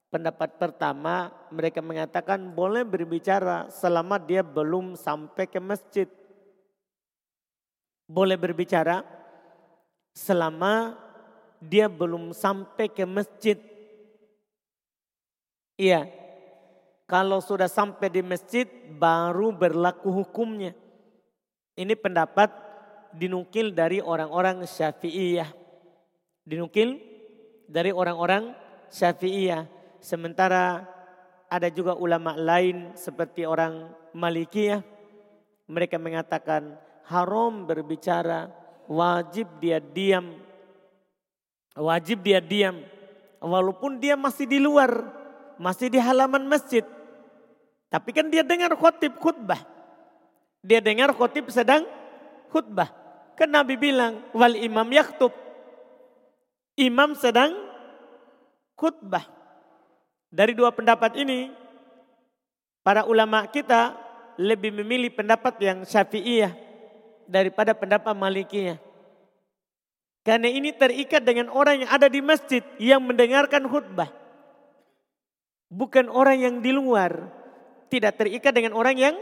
[0.09, 6.09] Pendapat pertama mereka mengatakan boleh berbicara selama dia belum sampai ke masjid.
[8.09, 9.05] Boleh berbicara
[10.16, 10.96] selama
[11.62, 13.59] dia belum sampai ke masjid.
[15.79, 16.11] Iya.
[17.09, 18.68] Kalau sudah sampai di masjid
[18.99, 20.77] baru berlaku hukumnya.
[21.79, 22.53] Ini pendapat
[23.16, 25.49] dinukil dari orang-orang Syafi'iyah.
[26.44, 27.01] Dinukil
[27.64, 28.53] dari orang-orang
[28.92, 29.64] Syafi'iyah.
[30.05, 30.85] Sementara
[31.49, 34.85] ada juga ulama lain seperti orang Malikiyah.
[35.68, 36.77] Mereka mengatakan
[37.09, 38.53] haram berbicara,
[38.88, 40.47] wajib dia diam.
[41.78, 42.82] Wajib dia diam.
[43.38, 44.90] Walaupun dia masih di luar,
[45.62, 46.82] masih di halaman masjid.
[47.86, 49.62] Tapi kan dia dengar khotib khutbah.
[50.66, 51.86] Dia dengar khotib sedang
[52.50, 52.90] khutbah.
[53.38, 55.30] Kan Nabi bilang, wal imam yaktub.
[56.74, 57.54] Imam sedang
[58.74, 59.22] khutbah.
[60.28, 61.54] Dari dua pendapat ini,
[62.82, 63.94] para ulama kita
[64.34, 66.52] lebih memilih pendapat yang syafi'iyah
[67.30, 68.88] daripada pendapat malikiyah.
[70.28, 74.12] Karena ini terikat dengan orang yang ada di masjid yang mendengarkan khutbah.
[75.72, 77.32] Bukan orang yang di luar.
[77.88, 79.16] Tidak terikat dengan orang yang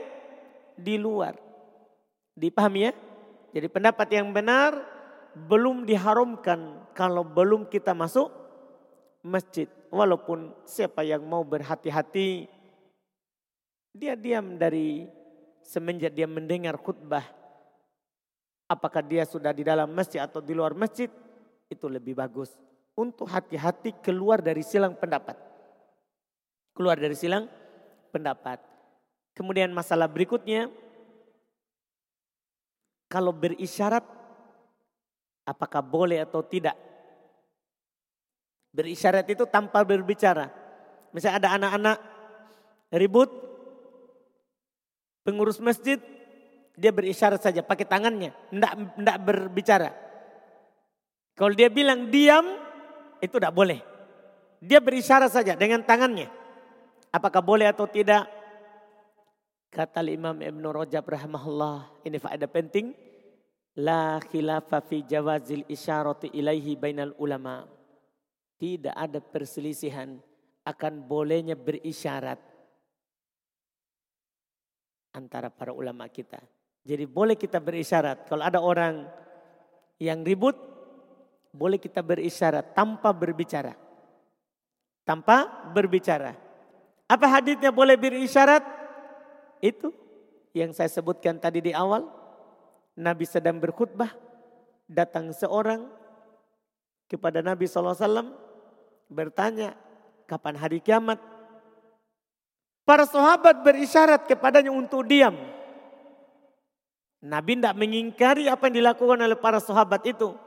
[0.74, 1.38] di luar.
[2.34, 2.92] Dipahami ya?
[3.54, 4.74] Jadi pendapat yang benar
[5.46, 8.26] belum diharamkan kalau belum kita masuk
[9.22, 9.70] masjid.
[9.94, 12.50] Walaupun siapa yang mau berhati-hati,
[13.94, 15.06] dia diam dari
[15.62, 17.45] semenjak dia mendengar khutbah.
[18.66, 21.06] Apakah dia sudah di dalam masjid atau di luar masjid,
[21.70, 22.50] itu lebih bagus.
[22.98, 25.38] Untuk hati-hati keluar dari silang pendapat.
[26.74, 27.46] Keluar dari silang
[28.10, 28.58] pendapat.
[29.36, 30.66] Kemudian masalah berikutnya,
[33.06, 34.02] kalau berisyarat
[35.46, 36.74] apakah boleh atau tidak
[38.76, 40.52] Berisyarat itu tanpa berbicara.
[41.16, 41.96] Misalnya ada anak-anak
[42.92, 43.32] ribut,
[45.24, 45.96] pengurus masjid,
[46.76, 49.90] dia berisyarat saja pakai tangannya, tidak tidak berbicara.
[51.32, 52.44] Kalau dia bilang diam,
[53.20, 53.80] itu tidak boleh.
[54.60, 56.28] Dia berisyarat saja dengan tangannya.
[57.12, 58.28] Apakah boleh atau tidak?
[59.72, 62.92] Kata Imam Ibn Rajab rahimahullah, ini faedah penting.
[63.76, 67.68] La khilafa fi jawazil isyarati ilaihi bainal ulama'
[68.56, 70.16] tidak ada perselisihan
[70.64, 72.40] akan bolehnya berisyarat
[75.12, 76.40] antara para ulama kita.
[76.86, 78.30] Jadi boleh kita berisyarat.
[78.30, 79.10] Kalau ada orang
[79.98, 80.54] yang ribut,
[81.50, 83.74] boleh kita berisyarat tanpa berbicara.
[85.02, 86.38] Tanpa berbicara.
[87.10, 88.62] Apa hadisnya boleh berisyarat?
[89.58, 89.90] Itu
[90.54, 92.06] yang saya sebutkan tadi di awal.
[92.96, 94.24] Nabi sedang berkhutbah.
[94.86, 95.90] datang seorang
[97.10, 98.30] kepada Nabi SAW
[99.10, 99.74] bertanya
[100.30, 101.18] kapan hari kiamat.
[102.86, 105.34] Para sahabat berisyarat kepadanya untuk diam.
[107.26, 110.38] Nabi tidak mengingkari apa yang dilakukan oleh para sahabat itu.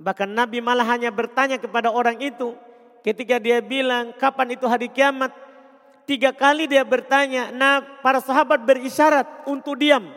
[0.00, 2.56] Bahkan Nabi malah hanya bertanya kepada orang itu.
[3.04, 5.28] Ketika dia bilang kapan itu hari kiamat.
[6.08, 7.52] Tiga kali dia bertanya.
[7.52, 10.08] Nah para sahabat berisyarat untuk diam.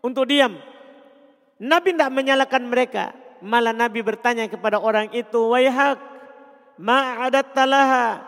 [0.00, 0.56] Untuk diam.
[1.60, 3.12] Nabi tidak menyalahkan mereka.
[3.44, 5.52] Malah Nabi bertanya kepada orang itu.
[5.52, 6.00] Wayhak
[6.80, 8.24] ma'adat talaha.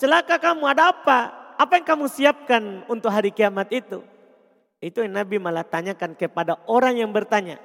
[0.00, 1.18] Celaka kamu ada apa?
[1.60, 4.00] Apa yang kamu siapkan untuk hari kiamat itu?
[4.82, 7.62] Itu yang Nabi malah tanyakan kepada orang yang bertanya.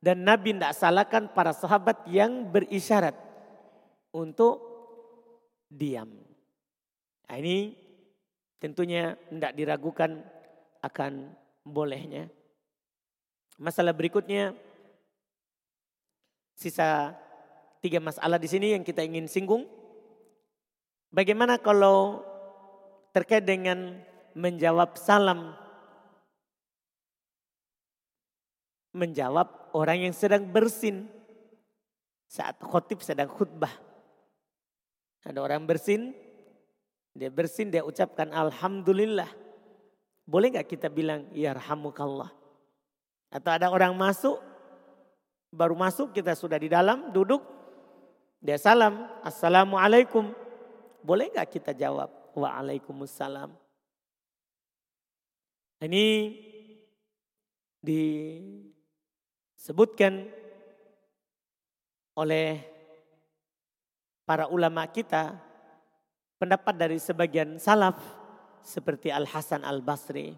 [0.00, 3.14] Dan Nabi tidak salahkan para sahabat yang berisyarat
[4.16, 4.58] untuk
[5.68, 6.08] diam.
[7.28, 7.76] Nah, ini
[8.56, 10.24] tentunya tidak diragukan
[10.80, 12.26] akan bolehnya.
[13.60, 14.56] Masalah berikutnya
[16.56, 17.14] sisa
[17.84, 19.68] tiga masalah di sini yang kita ingin singgung.
[21.12, 22.24] Bagaimana kalau
[23.12, 24.00] terkait dengan
[24.32, 25.61] menjawab salam
[28.92, 31.08] menjawab orang yang sedang bersin
[32.28, 33.72] saat khotib sedang khutbah.
[35.22, 36.16] Ada orang bersin,
[37.12, 39.28] dia bersin, dia ucapkan Alhamdulillah.
[40.24, 42.32] Boleh nggak kita bilang, Ya Yarhamukallah.
[43.28, 44.40] Atau ada orang masuk,
[45.52, 47.44] baru masuk kita sudah di dalam, duduk.
[48.40, 50.32] Dia salam, Assalamualaikum.
[51.04, 53.52] Boleh nggak kita jawab, Waalaikumsalam.
[55.82, 56.06] Ini
[59.62, 60.26] disebutkan
[62.18, 62.58] oleh
[64.26, 65.38] para ulama kita
[66.34, 67.94] pendapat dari sebagian salaf
[68.66, 70.34] seperti Al Hasan Al Basri,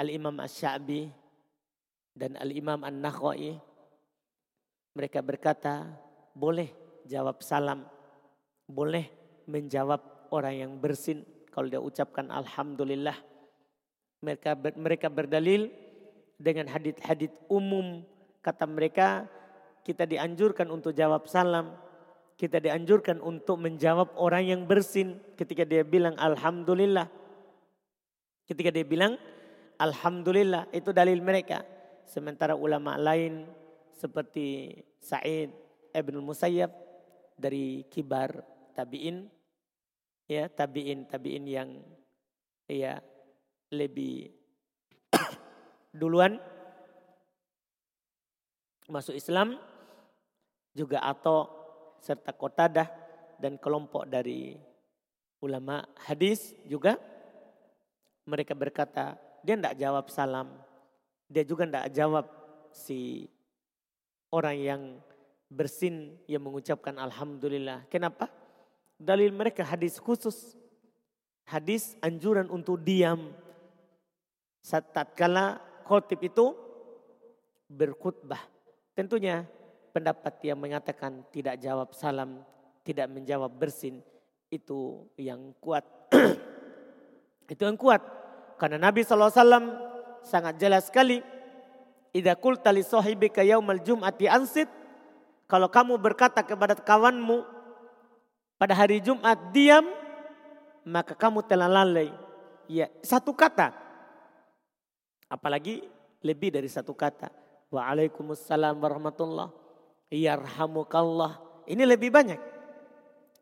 [0.00, 1.12] Al Imam Asy-Sya'bi
[2.16, 3.60] dan Al Imam An-Nakhai
[4.96, 5.92] mereka berkata
[6.32, 6.72] boleh
[7.04, 7.84] jawab salam,
[8.64, 9.12] boleh
[9.44, 11.20] menjawab orang yang bersin
[11.52, 13.20] kalau dia ucapkan alhamdulillah.
[14.24, 15.68] Mereka mereka berdalil
[16.38, 18.06] dengan hadit-hadit umum
[18.40, 19.26] kata mereka
[19.82, 21.74] kita dianjurkan untuk jawab salam
[22.38, 27.10] kita dianjurkan untuk menjawab orang yang bersin ketika dia bilang Alhamdulillah.
[28.46, 29.18] Ketika dia bilang
[29.74, 31.66] Alhamdulillah itu dalil mereka.
[32.06, 33.42] Sementara ulama lain
[33.90, 34.70] seperti
[35.02, 35.50] Sa'id
[35.90, 36.70] Ibn Musayyab
[37.34, 38.30] dari kibar
[38.70, 39.26] tabi'in.
[40.30, 41.82] Ya tabi'in, tabi'in yang
[42.70, 43.02] ya
[43.74, 44.30] lebih
[45.92, 46.40] duluan.
[48.88, 49.60] Masuk Islam
[50.72, 51.44] juga atau
[52.00, 52.88] serta Qatadah
[53.36, 54.56] dan kelompok dari
[55.44, 56.96] ulama hadis juga.
[58.28, 60.48] Mereka berkata dia tidak jawab salam.
[61.28, 62.24] Dia juga tidak jawab
[62.72, 63.28] si
[64.32, 64.82] orang yang
[65.48, 67.88] bersin yang mengucapkan alhamdulillah.
[67.88, 68.28] Kenapa?
[68.96, 70.56] Dalil mereka hadis khusus.
[71.48, 73.32] Hadis anjuran untuk diam.
[74.60, 76.52] Saat tatkala khotib itu
[77.72, 78.40] berkhutbah
[78.92, 79.48] tentunya
[79.98, 82.42] pendapat yang mengatakan tidak jawab salam,
[82.86, 83.98] tidak menjawab bersin,
[84.46, 85.82] itu yang kuat.
[87.52, 87.98] itu yang kuat.
[88.58, 89.30] Karena Nabi SAW
[90.22, 91.22] sangat jelas sekali.
[92.10, 94.66] Idza qulta li sahibika yaumal jum'ati ansit.
[95.48, 97.42] Kalau kamu berkata kepada kawanmu
[98.58, 99.86] pada hari Jumat diam,
[100.84, 102.12] maka kamu telah lalai.
[102.68, 103.87] Ya, satu kata.
[105.28, 105.84] Apalagi
[106.24, 107.30] lebih dari satu kata.
[107.68, 109.52] Waalaikumsalam warahmatullah
[110.08, 111.36] yarhamukallah.
[111.68, 112.40] Ini lebih banyak.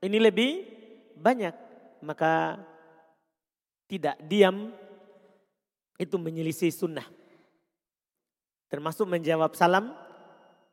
[0.02, 0.50] Ini lebih
[1.14, 1.54] banyak.
[2.02, 2.58] Maka
[3.86, 4.74] tidak diam
[5.96, 7.06] itu menyelisih sunnah.
[8.66, 9.94] Termasuk menjawab salam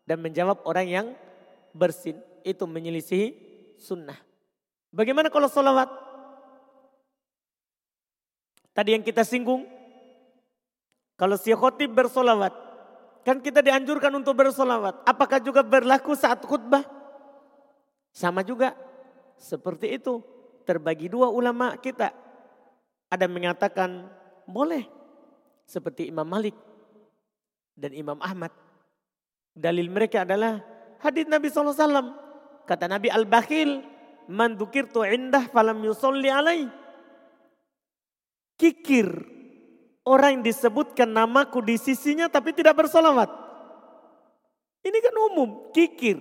[0.03, 1.07] dan menjawab orang yang
[1.71, 2.17] bersin.
[2.41, 3.37] Itu menyelisih
[3.79, 4.17] sunnah.
[4.89, 5.89] Bagaimana kalau sholawat?
[8.73, 9.69] Tadi yang kita singgung.
[11.23, 12.51] Kalau si khotib bersolawat.
[13.23, 15.07] Kan kita dianjurkan untuk bersolawat.
[15.07, 16.83] Apakah juga berlaku saat khutbah?
[18.11, 18.75] Sama juga.
[19.39, 20.19] Seperti itu.
[20.67, 22.11] Terbagi dua ulama kita.
[23.07, 24.11] Ada mengatakan
[24.43, 24.83] boleh.
[25.63, 26.59] Seperti Imam Malik
[27.71, 28.51] dan Imam Ahmad.
[29.55, 30.59] Dalil mereka adalah
[30.99, 32.19] hadis Nabi SAW.
[32.67, 33.79] Kata Nabi Al-Bakhil.
[34.27, 36.67] Man dukirtu indah falam yusolli alaih.
[38.59, 39.32] Kikir
[40.03, 43.31] Orang yang disebutkan namaku di sisinya tapi tidak bersolawat.
[44.83, 46.19] Ini kan umum, kikir.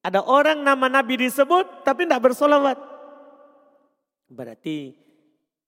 [0.00, 2.78] Ada orang nama Nabi disebut tapi tidak bersolawat.
[4.30, 4.94] Berarti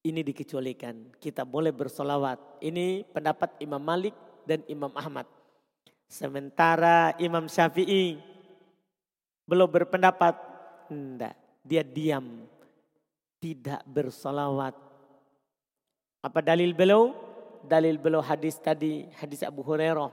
[0.06, 1.18] ini dikecualikan.
[1.18, 2.62] Kita boleh bersolawat.
[2.62, 4.14] Ini pendapat Imam Malik
[4.46, 5.26] dan Imam Ahmad.
[6.06, 8.20] Sementara Imam Syafi'i
[9.48, 10.38] belum berpendapat,
[10.92, 11.34] enggak,
[11.64, 12.46] dia diam,
[13.42, 14.91] tidak bersolawat.
[16.22, 17.12] Apa dalil beliau?
[17.62, 20.10] Dalil beliau hadis tadi, hadis Abu Hurairah.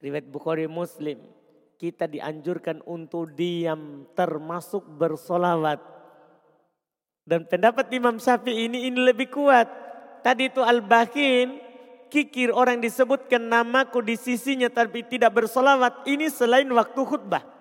[0.00, 1.20] Riwayat Bukhari Muslim.
[1.76, 5.80] Kita dianjurkan untuk diam termasuk bersolawat.
[7.26, 9.68] Dan pendapat Imam Syafi'i ini ini lebih kuat.
[10.24, 11.60] Tadi itu Al-Bakin,
[12.08, 16.08] kikir orang disebutkan namaku di sisinya tapi tidak bersolawat.
[16.08, 17.56] Ini selain waktu khutbah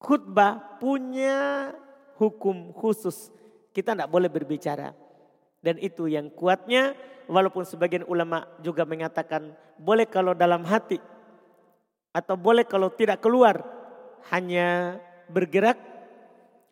[0.00, 1.72] khutbah punya
[2.20, 3.32] hukum khusus.
[3.72, 4.94] Kita tidak boleh berbicara.
[5.66, 6.94] Dan itu yang kuatnya
[7.26, 9.50] walaupun sebagian ulama juga mengatakan
[9.82, 11.02] boleh kalau dalam hati.
[12.14, 13.66] Atau boleh kalau tidak keluar.
[14.30, 15.74] Hanya bergerak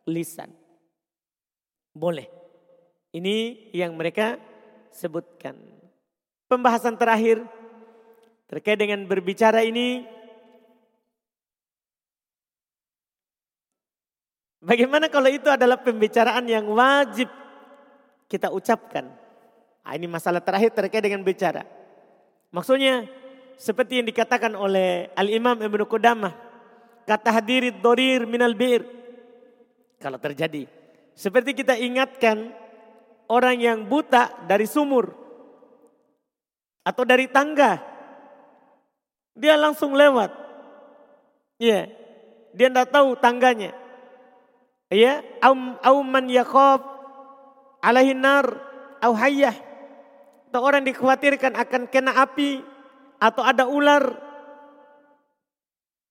[0.07, 0.55] lisan.
[1.91, 2.31] Boleh.
[3.11, 4.39] Ini yang mereka
[4.95, 5.59] sebutkan.
[6.47, 7.43] Pembahasan terakhir
[8.47, 10.07] terkait dengan berbicara ini
[14.65, 17.29] Bagaimana kalau itu adalah pembicaraan yang wajib
[18.27, 19.07] kita ucapkan?
[19.85, 21.65] Nah, ini masalah terakhir terkait dengan bicara.
[22.49, 23.05] Maksudnya
[23.61, 26.35] seperti yang dikatakan oleh Al-Imam Ibn Qudamah.
[27.05, 28.85] Kata hadirit dorir minal bir.
[30.01, 30.65] Kalau terjadi.
[31.13, 32.51] Seperti kita ingatkan
[33.29, 35.13] orang yang buta dari sumur.
[36.81, 37.81] Atau dari tangga.
[39.37, 40.33] Dia langsung lewat.
[41.61, 41.93] Iya.
[42.57, 43.85] Dia tidak tahu tangganya
[44.95, 46.81] ya au, au man yakhaf
[47.85, 48.49] alaihi nar
[49.05, 49.53] au hayyah.
[50.49, 52.65] Atau orang dikhawatirkan akan kena api
[53.21, 54.17] atau ada ular.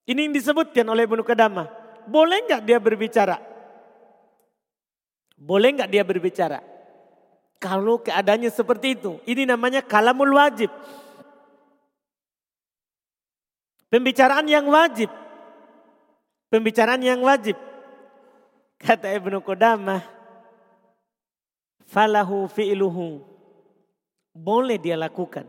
[0.03, 1.71] Ini yang disebutkan oleh Ibnu Qadamah.
[2.05, 3.39] Boleh nggak dia berbicara?
[5.39, 6.59] Boleh nggak dia berbicara?
[7.63, 10.67] Kalau keadaannya seperti itu ini namanya kalamul wajib.
[13.87, 15.07] Pembicaraan yang wajib.
[16.51, 17.55] Pembicaraan yang wajib.
[18.83, 20.03] Kata Ibnu Qudamah,
[21.93, 23.21] falahu fi'luhu.
[24.33, 25.45] Boleh dia lakukan.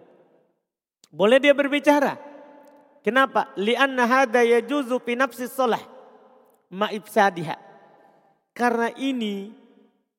[1.08, 2.20] Boleh dia berbicara.
[3.00, 3.48] Kenapa?
[3.56, 5.80] Lianna hada yajuzu fi nafsi sholah
[6.68, 7.56] ma'ibsadiha.
[8.52, 9.56] Karena ini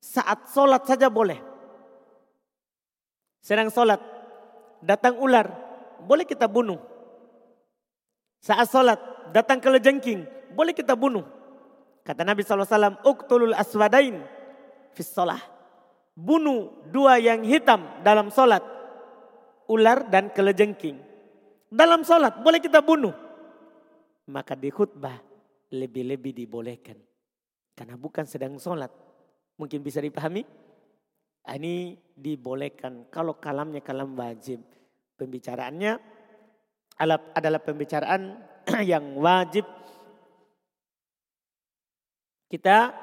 [0.02, 1.38] saat sholat saja boleh.
[3.46, 4.02] Sedang sholat,
[4.82, 5.46] datang ular,
[6.02, 6.82] boleh kita bunuh.
[8.42, 8.98] Saat sholat,
[9.30, 10.26] datang kelejengking,
[10.58, 11.26] boleh kita bunuh.
[12.02, 14.22] Kata Nabi SAW, Uktulul aswadain
[14.94, 15.55] fis sholah.
[16.16, 18.64] Bunuh dua yang hitam dalam sholat.
[19.68, 20.96] Ular dan kelejengking.
[21.68, 23.12] Dalam sholat boleh kita bunuh.
[24.32, 25.20] Maka di khutbah
[25.76, 26.96] lebih-lebih dibolehkan.
[27.76, 28.90] Karena bukan sedang sholat.
[29.60, 30.42] Mungkin bisa dipahami?
[31.46, 33.12] Ah, ini dibolehkan.
[33.12, 34.64] Kalau kalamnya kalam wajib.
[35.16, 36.00] Pembicaraannya
[37.36, 38.40] adalah pembicaraan
[38.92, 39.68] yang wajib
[42.56, 42.94] kita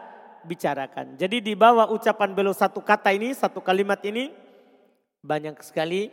[0.44, 1.14] bicarakan.
[1.18, 4.34] Jadi di bawah ucapan beliau satu kata ini, satu kalimat ini
[5.22, 6.10] banyak sekali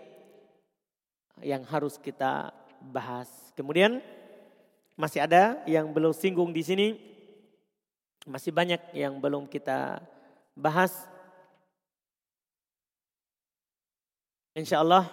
[1.42, 3.28] yang harus kita bahas.
[3.58, 4.00] Kemudian
[5.00, 6.88] masih ada yang belum singgung di sini.
[8.28, 10.04] Masih banyak yang belum kita
[10.54, 10.92] bahas.
[14.54, 15.08] Insya Allah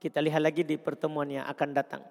[0.00, 2.02] kita lihat lagi di pertemuan yang akan datang.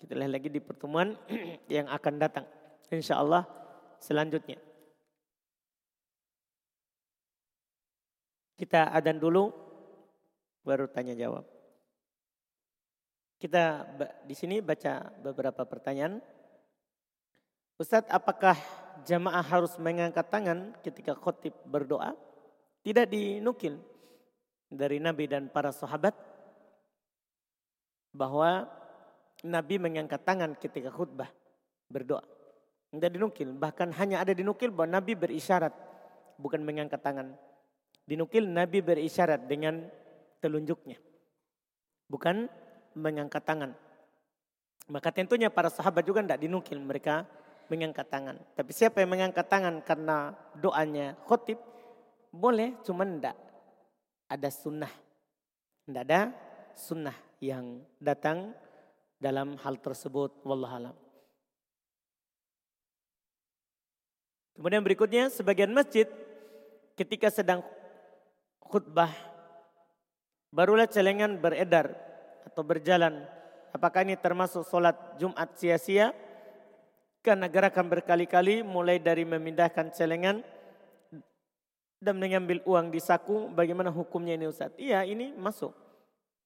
[0.00, 1.12] Kita lihat lagi di pertemuan
[1.68, 2.48] yang akan datang.
[2.88, 3.44] Insya Allah
[4.00, 4.69] selanjutnya.
[8.60, 9.48] Kita adan dulu,
[10.60, 11.48] baru tanya jawab.
[13.40, 13.88] Kita
[14.28, 16.20] di sini baca beberapa pertanyaan.
[17.80, 18.60] Ustadz, apakah
[19.08, 22.12] jamaah harus mengangkat tangan ketika khotib berdoa?
[22.84, 23.80] Tidak dinukil
[24.68, 26.12] dari Nabi dan para sahabat
[28.12, 28.68] bahwa
[29.40, 31.32] Nabi mengangkat tangan ketika khutbah
[31.88, 32.28] berdoa.
[32.92, 35.72] Tidak dinukil, bahkan hanya ada dinukil bahwa Nabi berisyarat
[36.36, 37.40] bukan mengangkat tangan.
[38.10, 39.86] Dinukil Nabi berisyarat dengan
[40.42, 40.98] telunjuknya.
[42.10, 42.50] Bukan
[42.98, 43.70] mengangkat tangan.
[44.90, 47.22] Maka tentunya para sahabat juga tidak dinukil mereka
[47.70, 48.42] mengangkat tangan.
[48.58, 51.62] Tapi siapa yang mengangkat tangan karena doanya khotib,
[52.34, 53.38] boleh cuman tidak
[54.26, 54.90] ada sunnah.
[55.86, 56.34] Tidak ada
[56.74, 58.50] sunnah yang datang
[59.22, 60.42] dalam hal tersebut.
[60.42, 60.98] Wallahualam.
[64.58, 66.10] Kemudian berikutnya sebagian masjid
[66.98, 67.62] ketika sedang
[68.70, 69.10] khutbah
[70.54, 71.94] barulah celengan beredar
[72.46, 73.26] atau berjalan.
[73.70, 76.10] Apakah ini termasuk solat Jumat sia-sia?
[77.22, 80.42] Karena gerakan berkali-kali mulai dari memindahkan celengan
[82.00, 83.52] dan mengambil uang di saku.
[83.52, 84.74] Bagaimana hukumnya ini Ustaz?
[84.80, 85.70] Iya ini masuk.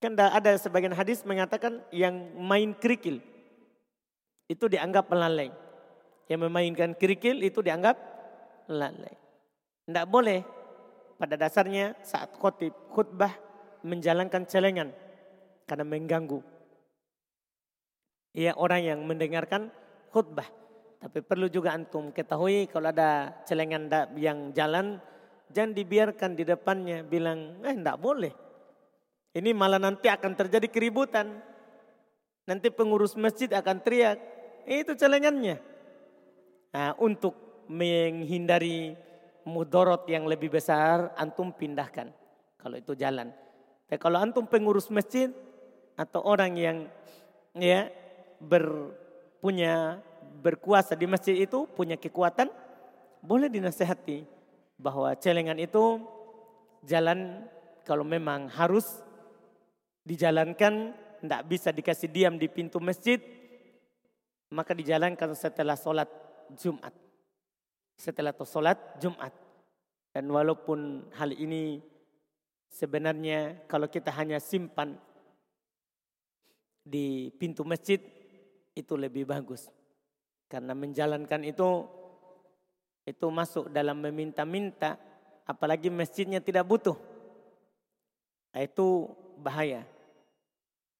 [0.02, 3.24] Kan ada sebagian hadis mengatakan yang main kerikil
[4.50, 5.48] itu dianggap lalai.
[6.28, 7.96] Yang memainkan kerikil itu dianggap
[8.68, 9.16] lalai.
[9.88, 10.44] Tidak boleh
[11.24, 13.32] pada dasarnya saat khotib khutbah
[13.80, 14.92] menjalankan celengan
[15.64, 16.44] karena mengganggu.
[18.36, 19.72] Ia orang yang mendengarkan
[20.12, 20.44] khutbah.
[21.00, 23.88] Tapi perlu juga antum ketahui kalau ada celengan
[24.20, 25.00] yang jalan,
[25.48, 28.32] jangan dibiarkan di depannya bilang, eh enggak boleh.
[29.32, 31.40] Ini malah nanti akan terjadi keributan.
[32.44, 34.20] Nanti pengurus masjid akan teriak,
[34.68, 35.56] itu celengannya.
[36.76, 38.92] Nah untuk menghindari
[39.44, 42.10] mudorot yang lebih besar, antum pindahkan.
[42.56, 43.28] Kalau itu jalan.
[43.84, 45.28] Tapi kalau antum pengurus masjid
[45.94, 46.76] atau orang yang
[47.54, 47.92] ya
[48.40, 50.00] berpunya
[50.40, 52.48] berkuasa di masjid itu punya kekuatan,
[53.20, 54.24] boleh dinasehati
[54.80, 56.00] bahwa celengan itu
[56.84, 57.44] jalan
[57.84, 59.04] kalau memang harus
[60.04, 63.20] dijalankan, tidak bisa dikasih diam di pintu masjid,
[64.52, 66.08] maka dijalankan setelah sholat
[66.56, 67.03] Jumat.
[67.94, 69.32] Setelah sholat Jumat.
[70.14, 71.82] Dan walaupun hal ini
[72.70, 74.94] sebenarnya kalau kita hanya simpan
[76.84, 77.98] di pintu masjid
[78.74, 79.70] itu lebih bagus.
[80.46, 81.86] Karena menjalankan itu
[83.04, 84.96] itu masuk dalam meminta-minta
[85.44, 86.94] apalagi masjidnya tidak butuh.
[88.54, 89.10] Itu
[89.42, 89.82] bahaya.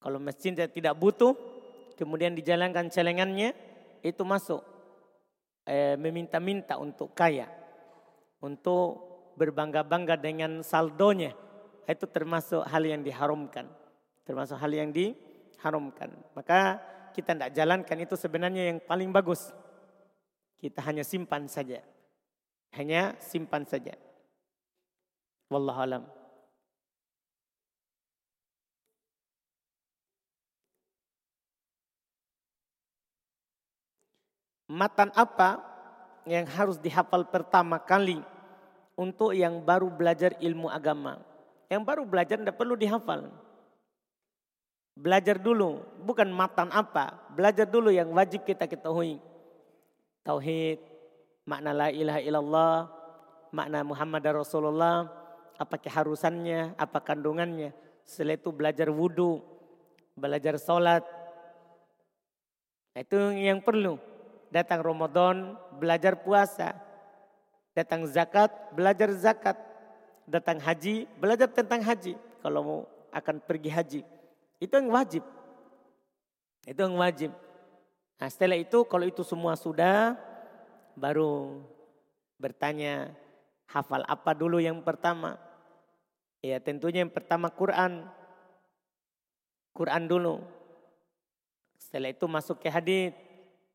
[0.02, 1.32] Kalau masjidnya tidak butuh
[1.94, 3.54] kemudian dijalankan celengannya,
[4.02, 4.60] itu masuk
[5.64, 7.48] eh, meminta-minta untuk kaya,
[8.40, 9.00] untuk
[9.34, 11.34] berbangga-bangga dengan saldonya.
[11.84, 13.68] Itu termasuk hal yang diharamkan,
[14.24, 16.16] termasuk hal yang diharamkan.
[16.32, 16.80] Maka
[17.12, 19.52] kita tidak jalankan itu sebenarnya yang paling bagus.
[20.56, 21.84] Kita hanya simpan saja.
[22.72, 23.92] Hanya simpan saja.
[25.52, 26.23] Wallahualam.
[34.74, 35.62] Matan apa
[36.26, 38.18] yang harus dihafal pertama kali
[38.98, 41.22] untuk yang baru belajar ilmu agama.
[41.70, 43.30] Yang baru belajar tidak perlu dihafal.
[44.94, 49.18] Belajar dulu, bukan matan apa, belajar dulu yang wajib kita ketahui.
[50.22, 50.78] Tauhid,
[51.46, 52.76] makna la ilaha illallah,
[53.50, 55.10] makna Muhammad Rasulullah,
[55.58, 57.74] apa keharusannya, apa kandungannya.
[58.06, 59.42] Setelah itu belajar wudhu,
[60.14, 61.02] belajar sholat.
[62.94, 64.13] Itu yang perlu
[64.54, 66.78] datang Ramadan belajar puasa,
[67.74, 69.58] datang zakat belajar zakat,
[70.30, 72.80] datang haji belajar tentang haji kalau mau
[73.10, 74.00] akan pergi haji.
[74.62, 75.26] Itu yang wajib.
[76.62, 77.34] Itu yang wajib.
[78.22, 80.14] Nah setelah itu kalau itu semua sudah
[80.94, 81.58] baru
[82.38, 83.10] bertanya
[83.66, 85.34] hafal apa dulu yang pertama.
[86.38, 88.06] Ya tentunya yang pertama Quran.
[89.74, 90.46] Quran dulu.
[91.74, 93.23] Setelah itu masuk ke hadis.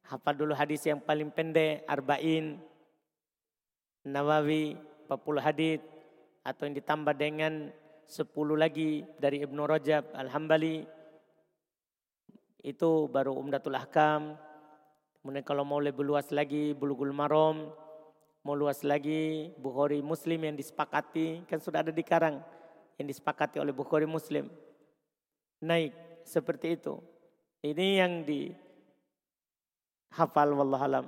[0.10, 2.58] Hafal dulu hadis yang paling pendek, Arba'in,
[4.10, 4.74] Nawawi,
[5.06, 5.80] 40 hadis
[6.42, 7.70] atau yang ditambah dengan
[8.10, 8.26] 10
[8.58, 10.82] lagi dari Ibnu Rajab Al-Hambali.
[12.66, 14.34] Itu baru Umdatul Ahkam.
[15.22, 17.70] Kemudian kalau mau lebih luas lagi Bulughul Maram,
[18.42, 22.42] mau luas lagi Bukhari Muslim yang disepakati, kan sudah ada di Karang
[22.98, 24.50] yang disepakati oleh Bukhari Muslim.
[25.62, 25.94] Naik
[26.26, 26.98] seperti itu.
[27.62, 28.69] Ini yang di
[30.14, 31.08] hafal wallahualam.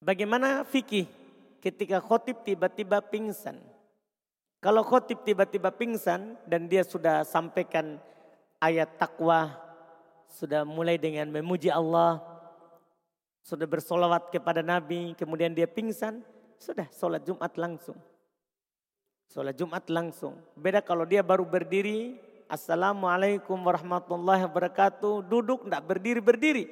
[0.00, 1.04] Bagaimana fikih
[1.60, 3.60] ketika khotib tiba-tiba pingsan?
[4.60, 8.00] Kalau khotib tiba-tiba pingsan dan dia sudah sampaikan
[8.60, 9.56] ayat takwa,
[10.28, 12.20] sudah mulai dengan memuji Allah,
[13.44, 16.20] sudah bersolawat kepada Nabi, kemudian dia pingsan,
[16.60, 17.96] sudah sholat Jumat langsung.
[19.32, 20.36] Sholat Jumat langsung.
[20.56, 25.22] Beda kalau dia baru berdiri, Assalamualaikum warahmatullahi wabarakatuh.
[25.22, 26.66] Duduk tidak berdiri-berdiri.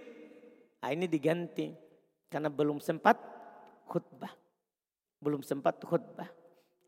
[0.83, 1.71] Nah, ini diganti.
[2.27, 3.15] Karena belum sempat
[3.87, 4.35] khutbah.
[5.23, 6.27] Belum sempat khutbah.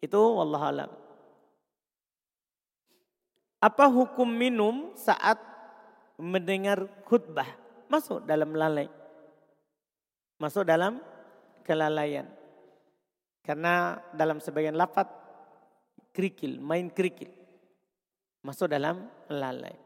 [0.03, 0.91] Itu wallah alam.
[3.63, 5.39] Apa hukum minum saat
[6.19, 7.47] mendengar khutbah?
[7.87, 8.91] Masuk dalam lalai.
[10.43, 10.99] Masuk dalam
[11.63, 12.27] kelalaian.
[13.47, 15.07] Karena dalam sebagian lapat
[16.11, 17.40] kerikil, main kerikil
[18.41, 19.77] masuk dalam lalai.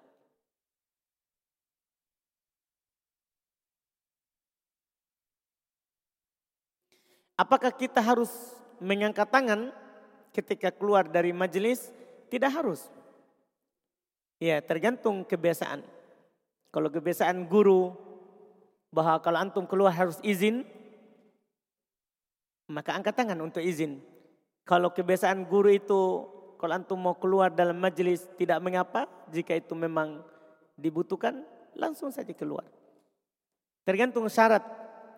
[7.34, 8.30] Apakah kita harus
[8.78, 9.74] mengangkat tangan
[10.30, 11.90] ketika keluar dari majelis?
[12.30, 12.86] Tidak harus.
[14.38, 15.82] Ya, tergantung kebiasaan.
[16.70, 17.90] Kalau kebiasaan guru
[18.94, 20.62] bahwa kalau antum keluar harus izin,
[22.70, 23.98] maka angkat tangan untuk izin.
[24.62, 26.26] Kalau kebiasaan guru itu
[26.64, 29.04] Kalau antum mau keluar dalam majelis tidak mengapa.
[29.28, 30.24] Jika itu memang
[30.80, 31.44] dibutuhkan
[31.76, 32.64] langsung saja keluar.
[33.84, 34.64] Tergantung syarat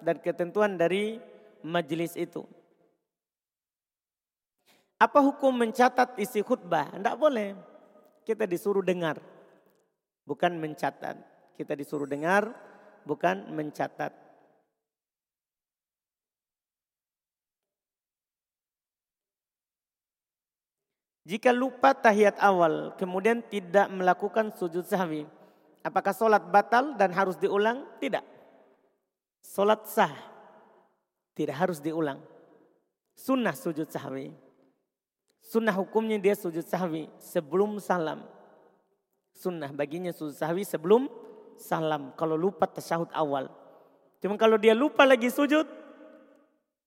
[0.02, 1.22] dan ketentuan dari
[1.62, 2.42] majelis itu.
[4.98, 6.90] Apa hukum mencatat isi khutbah?
[6.98, 7.54] Tidak boleh.
[8.26, 9.22] Kita disuruh dengar.
[10.26, 11.14] Bukan mencatat.
[11.54, 12.50] Kita disuruh dengar,
[13.06, 14.10] bukan mencatat.
[21.26, 25.26] Jika lupa tahiyat awal, kemudian tidak melakukan sujud sahwi.
[25.82, 27.82] Apakah sholat batal dan harus diulang?
[27.98, 28.22] Tidak.
[29.42, 30.14] Sholat sah.
[31.34, 32.22] Tidak harus diulang.
[33.18, 34.30] Sunnah sujud sahwi.
[35.42, 38.22] Sunnah hukumnya dia sujud sahwi sebelum salam.
[39.34, 41.10] Sunnah baginya sujud sahwi sebelum
[41.58, 42.14] salam.
[42.14, 43.50] Kalau lupa tasyahud awal.
[44.22, 45.66] Cuma kalau dia lupa lagi sujud,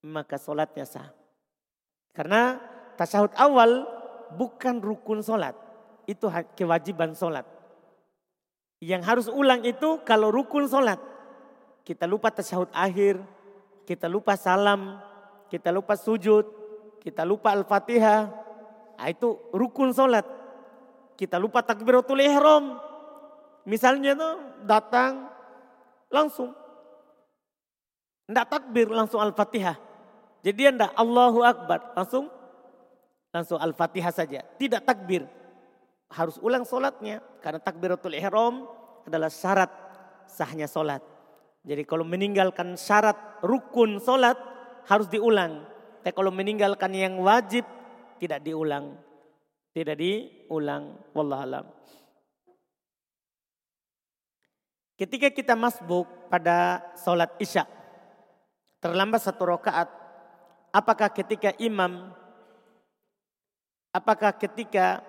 [0.07, 1.11] maka sholatnya sah.
[2.15, 2.55] Karena
[2.95, 3.98] tasyahud awal
[4.35, 5.55] bukan rukun sholat.
[6.09, 7.45] Itu kewajiban sholat.
[8.79, 10.97] Yang harus ulang itu kalau rukun sholat.
[11.85, 13.17] Kita lupa tasyahud akhir,
[13.85, 15.01] kita lupa salam,
[15.49, 16.45] kita lupa sujud,
[17.01, 18.29] kita lupa al-fatihah,
[18.99, 20.27] Nah, itu rukun sholat.
[21.15, 22.75] Kita lupa takbiratul ihram.
[23.63, 24.35] Misalnya tuh
[24.67, 25.31] datang
[26.11, 26.51] langsung.
[28.27, 29.79] Tidak takbir langsung al-fatihah.
[30.43, 32.27] Jadi anda Allahu Akbar langsung
[33.33, 34.41] langsung al-fatihah saja.
[34.41, 35.25] Tidak takbir.
[36.09, 37.21] Harus ulang sholatnya.
[37.41, 38.65] Karena takbiratul ihram
[39.05, 39.69] adalah syarat
[40.29, 41.01] sahnya sholat.
[41.65, 44.37] Jadi kalau meninggalkan syarat rukun sholat
[44.87, 45.65] harus diulang.
[46.01, 47.67] Tapi kalau meninggalkan yang wajib
[48.17, 48.97] tidak diulang.
[49.75, 51.13] Tidak diulang.
[51.13, 51.65] Wallahualam.
[54.99, 57.63] Ketika kita masbuk pada sholat isya.
[58.83, 59.87] Terlambat satu rakaat.
[60.75, 62.11] Apakah ketika imam.
[63.89, 65.01] Apakah ketika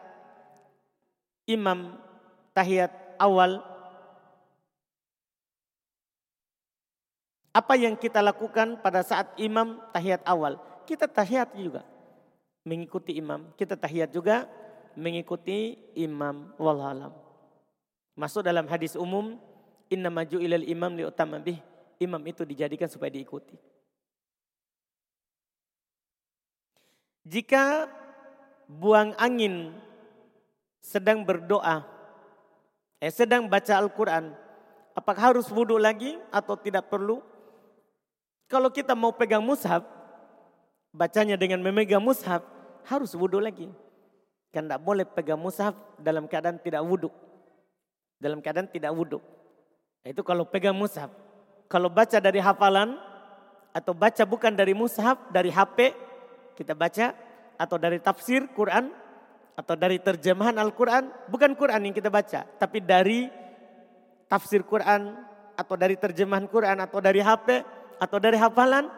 [1.51, 1.99] imam
[2.55, 3.63] tahiyat awal.
[7.51, 10.55] Apa yang kita lakukan pada saat imam tahiyat awal?
[10.87, 11.83] Kita tahiyat juga
[12.63, 13.51] mengikuti imam.
[13.59, 14.47] Kita tahiyat juga
[14.95, 16.55] mengikuti imam.
[16.55, 17.11] Wallahualam.
[18.15, 19.35] Masuk dalam hadis umum,
[19.91, 21.03] inna maju ilal imam li
[21.43, 21.59] bih.
[22.01, 23.59] Imam itu dijadikan supaya diikuti.
[27.27, 27.85] Jika
[28.79, 29.75] buang angin
[30.79, 31.83] sedang berdoa,
[33.03, 34.31] eh, sedang baca Al-Quran,
[34.95, 37.19] apakah harus wudhu lagi atau tidak perlu?
[38.47, 39.83] Kalau kita mau pegang mushaf,
[40.95, 42.43] bacanya dengan memegang mushaf,
[42.87, 43.67] harus wudhu lagi.
[44.51, 47.11] Kan tidak boleh pegang mushaf dalam keadaan tidak wudhu.
[48.19, 49.23] Dalam keadaan tidak wudhu.
[50.03, 51.11] Itu kalau pegang mushaf.
[51.71, 52.99] Kalau baca dari hafalan
[53.71, 55.95] atau baca bukan dari mushaf, dari HP
[56.59, 57.15] kita baca
[57.61, 58.89] atau dari tafsir Quran
[59.53, 63.29] atau dari terjemahan Al-Quran, bukan Quran yang kita baca, tapi dari
[64.25, 65.21] tafsir Quran
[65.53, 67.61] atau dari terjemahan Quran atau dari HP
[68.01, 68.89] atau dari hafalan,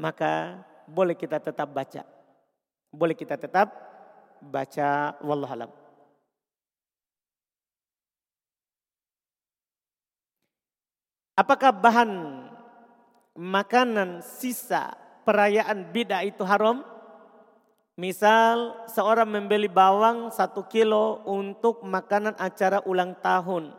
[0.00, 2.08] maka boleh kita tetap baca.
[2.88, 3.68] Boleh kita tetap
[4.40, 5.68] baca wallahualam.
[11.36, 12.10] Apakah bahan
[13.36, 16.99] makanan sisa perayaan bid'ah itu haram?
[18.00, 23.76] Misal seorang membeli bawang satu kilo untuk makanan acara ulang tahun.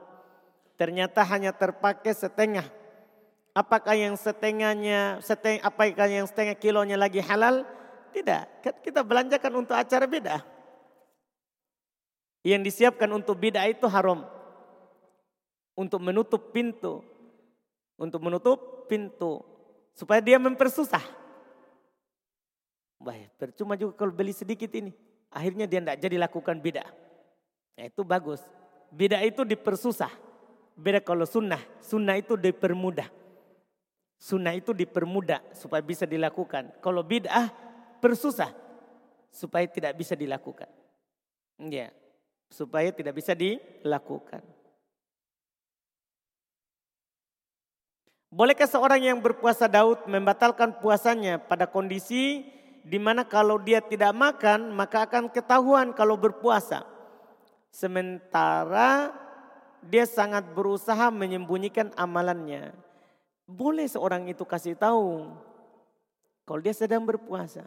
[0.78, 2.70] Ternyata hanya terpakai setengah.
[3.58, 7.66] Apakah yang setengahnya, setengah, apakah yang setengah kilonya lagi halal?
[8.14, 10.46] Tidak, kan kita belanjakan untuk acara beda.
[12.46, 14.22] Yang disiapkan untuk beda itu haram.
[15.74, 17.02] Untuk menutup pintu.
[17.98, 19.42] Untuk menutup pintu.
[19.98, 21.21] Supaya dia mempersusah.
[23.02, 24.94] Baik, percuma juga kalau beli sedikit ini.
[25.34, 26.86] Akhirnya dia tidak jadi lakukan beda.
[27.80, 28.46] Nah, itu bagus.
[28.94, 30.12] Beda itu dipersusah.
[30.78, 31.60] Beda kalau sunnah.
[31.82, 33.10] Sunnah itu dipermudah.
[34.22, 36.78] Sunnah itu dipermudah supaya bisa dilakukan.
[36.78, 37.50] Kalau bid'ah
[37.98, 38.54] bersusah
[39.34, 40.70] supaya tidak bisa dilakukan.
[41.58, 41.90] Ya,
[42.54, 44.46] supaya tidak bisa dilakukan.
[48.32, 52.48] Bolehkah seorang yang berpuasa Daud membatalkan puasanya pada kondisi
[52.82, 56.86] di mana kalau dia tidak makan maka akan ketahuan kalau berpuasa.
[57.72, 59.14] Sementara
[59.86, 62.74] dia sangat berusaha menyembunyikan amalannya.
[63.46, 65.30] Boleh seorang itu kasih tahu
[66.46, 67.66] kalau dia sedang berpuasa.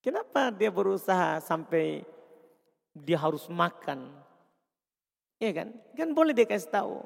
[0.00, 2.02] Kenapa dia berusaha sampai
[2.96, 4.08] dia harus makan?
[5.36, 5.68] Iya kan?
[5.92, 6.96] Kan boleh dia kasih tahu.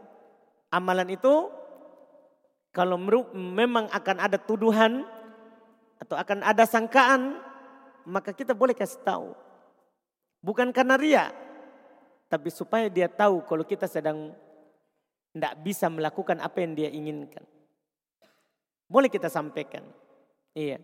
[0.70, 1.50] Amalan itu
[2.74, 2.98] kalau
[3.34, 5.07] memang akan ada tuduhan
[6.05, 7.40] atau akan ada sangkaan,
[8.05, 9.32] maka kita boleh kasih tahu.
[10.44, 11.26] Bukan karena ria,
[12.28, 14.36] tapi supaya dia tahu kalau kita sedang
[15.32, 17.42] tidak bisa melakukan apa yang dia inginkan.
[18.86, 19.82] Boleh kita sampaikan.
[20.52, 20.78] Iya.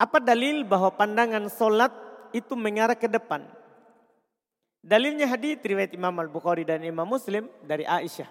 [0.00, 1.94] Apa dalil bahwa pandangan solat
[2.34, 3.46] itu mengarah ke depan?
[4.82, 8.26] Dalilnya hadis riwayat Imam Al-Bukhari dan Imam Muslim dari Aisyah.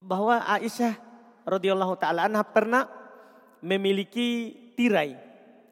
[0.00, 0.96] Bahwa Aisyah
[1.44, 2.88] radhiyallahu taala anha pernah
[3.60, 5.20] memiliki tirai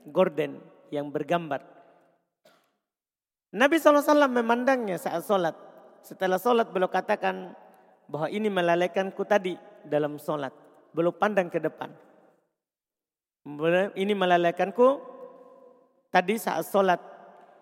[0.04, 0.60] gorden
[0.92, 1.64] yang bergambar.
[3.56, 5.56] Nabi SAW memandangnya saat sholat.
[6.04, 7.56] Setelah sholat beliau katakan
[8.04, 9.56] bahwa ini melalaikanku tadi
[9.88, 10.52] dalam sholat.
[10.92, 11.88] Beliau pandang ke depan.
[13.96, 15.00] Ini melalaikanku
[16.12, 17.15] tadi saat sholat.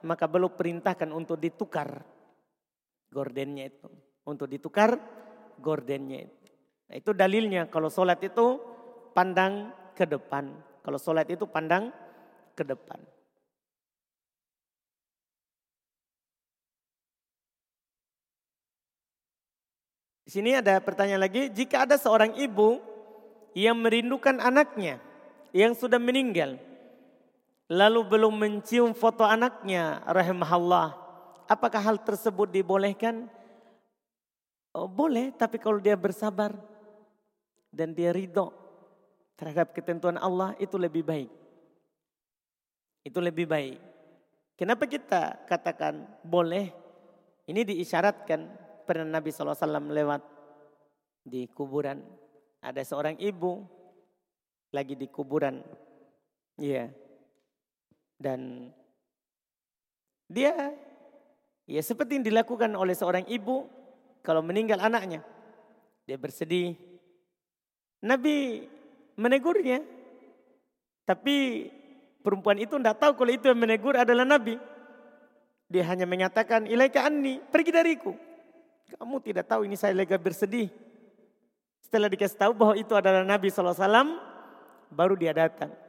[0.04, 2.04] Maka beliau perintahkan untuk ditukar
[3.08, 3.88] gordennya itu.
[4.28, 5.00] Untuk ditukar
[5.56, 6.44] gordennya itu.
[6.92, 8.60] Nah, itu dalilnya kalau sholat itu
[9.16, 10.52] pandang ke depan.
[10.84, 11.88] Kalau sholat itu pandang
[12.52, 13.00] ke depan.
[20.24, 22.80] Di sini ada pertanyaan lagi, jika ada seorang ibu
[23.52, 24.96] yang merindukan anaknya
[25.52, 26.56] yang sudah meninggal,
[27.68, 30.96] lalu belum mencium foto anaknya, rahimahullah,
[31.48, 33.28] apakah hal tersebut dibolehkan?
[34.74, 36.50] Oh, boleh, tapi kalau dia bersabar
[37.70, 38.50] dan dia ridho
[39.38, 41.30] terhadap ketentuan Allah itu lebih baik.
[43.06, 43.78] Itu lebih baik.
[44.54, 46.70] Kenapa kita katakan boleh?
[47.44, 48.40] Ini diisyaratkan
[48.88, 50.22] pernah Nabi SAW lewat
[51.20, 52.00] di kuburan.
[52.64, 53.60] Ada seorang ibu
[54.72, 55.60] lagi di kuburan.
[56.56, 57.03] Iya.
[58.24, 58.72] Dan
[60.32, 60.72] dia
[61.68, 63.68] ya seperti yang dilakukan oleh seorang ibu
[64.24, 65.20] kalau meninggal anaknya.
[66.08, 66.72] Dia bersedih.
[68.00, 68.64] Nabi
[69.20, 69.84] menegurnya.
[71.04, 71.68] Tapi
[72.24, 74.56] perempuan itu tidak tahu kalau itu yang menegur adalah Nabi.
[75.68, 78.16] Dia hanya mengatakan, ilaika anni, pergi dariku.
[78.96, 80.72] Kamu tidak tahu ini saya lega bersedih.
[81.84, 83.76] Setelah dikasih tahu bahwa itu adalah Nabi SAW,
[84.88, 85.83] baru dia datang.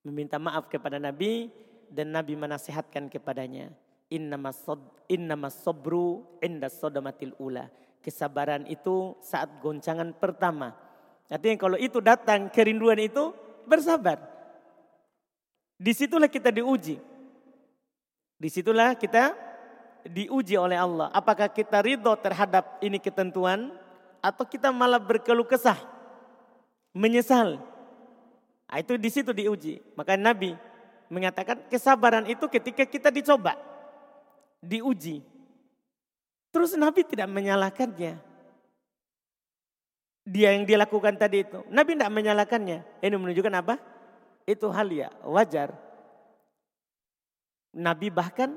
[0.00, 1.52] Meminta maaf kepada Nabi
[1.92, 3.68] dan Nabi menasihatkan kepadanya.
[4.10, 7.68] Innama sobru inda sodamatil ula.
[8.00, 10.72] Kesabaran itu saat goncangan pertama.
[11.28, 13.30] Artinya kalau itu datang kerinduan itu
[13.68, 14.18] bersabar.
[15.76, 16.96] Di situlah kita diuji.
[18.40, 19.36] Di situlah kita
[20.08, 21.12] diuji oleh Allah.
[21.12, 23.68] Apakah kita ridho terhadap ini ketentuan
[24.24, 25.76] atau kita malah berkeluh kesah,
[26.96, 27.60] menyesal.
[28.70, 29.82] Nah, itu di situ diuji.
[29.98, 30.54] Maka Nabi
[31.10, 33.58] mengatakan kesabaran itu ketika kita dicoba,
[34.62, 35.26] diuji.
[36.54, 38.14] Terus Nabi tidak menyalahkannya.
[40.30, 41.66] Dia yang dilakukan tadi itu.
[41.66, 43.02] Nabi tidak menyalahkannya.
[43.02, 43.74] Ini menunjukkan apa?
[44.46, 45.74] Itu hal ya wajar.
[47.74, 48.54] Nabi bahkan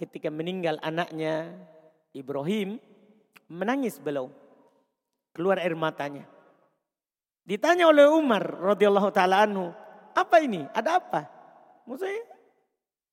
[0.00, 1.52] ketika meninggal anaknya
[2.16, 2.80] Ibrahim
[3.52, 4.32] menangis beliau.
[5.36, 6.24] Keluar air matanya.
[7.42, 9.74] Ditanya oleh Umar radhiyallahu taala anhu,
[10.14, 10.62] "Apa ini?
[10.70, 11.20] Ada apa?"
[11.86, 12.22] Maksudnya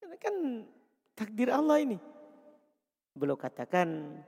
[0.06, 0.34] ini kan
[1.18, 1.98] takdir Allah ini.
[3.14, 4.22] Beliau katakan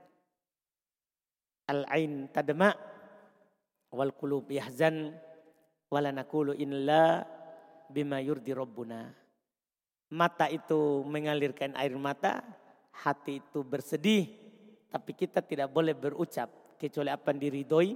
[1.71, 2.75] al-ain tadma
[3.95, 5.15] wal qulub yahzan
[5.87, 7.23] wala naqulu illa
[7.87, 9.23] bima yurdi rabbuna
[10.13, 12.45] mata itu mengalirkan air mata,
[12.93, 14.29] hati itu bersedih,
[14.93, 17.91] tapi kita tidak boleh berucap kecuali apa yang diridhoi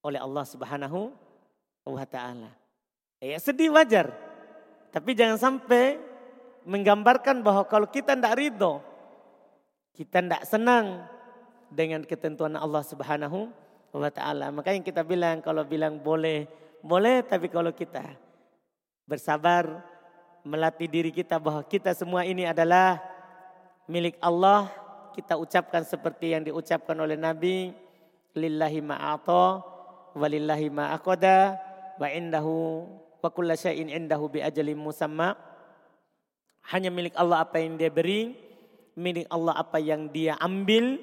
[0.00, 1.12] oleh Allah Subhanahu
[1.84, 2.52] wa taala.
[3.20, 4.12] Ya sedih wajar.
[4.90, 6.00] Tapi jangan sampai
[6.66, 8.82] menggambarkan bahwa kalau kita tidak ridho,
[9.94, 11.04] kita tidak senang
[11.70, 13.52] dengan ketentuan Allah Subhanahu
[13.94, 14.50] wa taala.
[14.50, 16.48] Makanya kita bilang kalau bilang boleh,
[16.80, 18.02] boleh tapi kalau kita
[19.06, 19.84] bersabar
[20.42, 22.98] melatih diri kita bahwa kita semua ini adalah
[23.86, 24.72] milik Allah.
[25.10, 27.74] Kita ucapkan seperti yang diucapkan oleh Nabi.
[28.30, 29.69] Lillahi ma'ata
[30.16, 31.58] walillahi ma'akoda
[32.00, 32.86] wa indahu
[33.20, 35.36] wa kulla syai'in indahu bi ajalim musamma.
[36.72, 38.36] Hanya milik Allah apa yang dia beri,
[38.94, 41.00] milik Allah apa yang dia ambil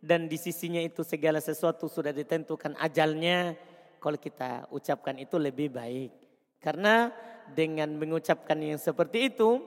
[0.00, 3.58] dan di sisinya itu segala sesuatu sudah ditentukan ajalnya.
[3.98, 6.14] Kalau kita ucapkan itu lebih baik.
[6.62, 7.10] Karena
[7.50, 9.58] dengan mengucapkan yang seperti itu,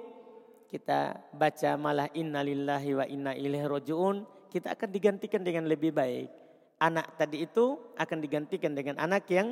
[0.71, 6.38] kita baca malah innalillahi wa inna ilaihi rojiun, kita akan digantikan dengan lebih baik.
[6.79, 9.51] Anak tadi itu akan digantikan dengan anak yang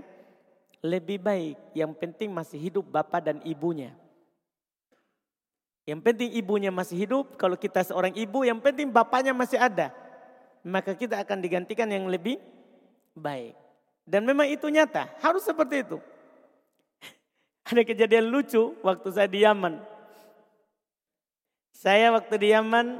[0.79, 1.59] lebih baik.
[1.75, 3.91] Yang penting masih hidup bapak dan ibunya.
[5.87, 9.95] Yang penting ibunya masih hidup, kalau kita seorang ibu yang penting bapaknya masih ada.
[10.63, 12.39] Maka kita akan digantikan yang lebih
[13.15, 13.55] baik.
[14.03, 15.97] Dan memang itu nyata, harus seperti itu.
[17.67, 19.79] Ada kejadian lucu waktu saya di Yaman.
[21.71, 22.99] Saya waktu di Yaman,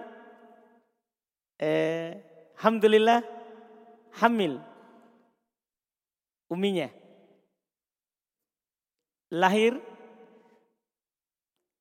[1.60, 2.24] eh,
[2.56, 3.37] Alhamdulillah
[4.18, 4.60] hamil.
[6.50, 6.90] Uminya.
[9.28, 9.78] Lahir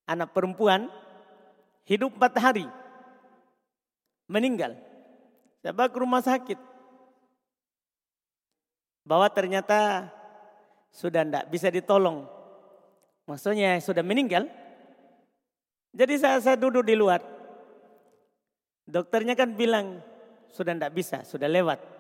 [0.07, 0.91] anak perempuan
[1.87, 2.67] hidup empat hari.
[4.27, 4.75] Meninggal.
[5.67, 6.59] Bawa ke rumah sakit.
[9.07, 10.11] Bahwa ternyata
[10.91, 12.27] sudah tidak bisa ditolong.
[13.27, 14.47] Maksudnya sudah meninggal.
[15.91, 17.23] Jadi saya, saya duduk di luar.
[18.87, 19.99] Dokternya kan bilang
[20.51, 21.96] sudah tidak bisa, sudah lewat.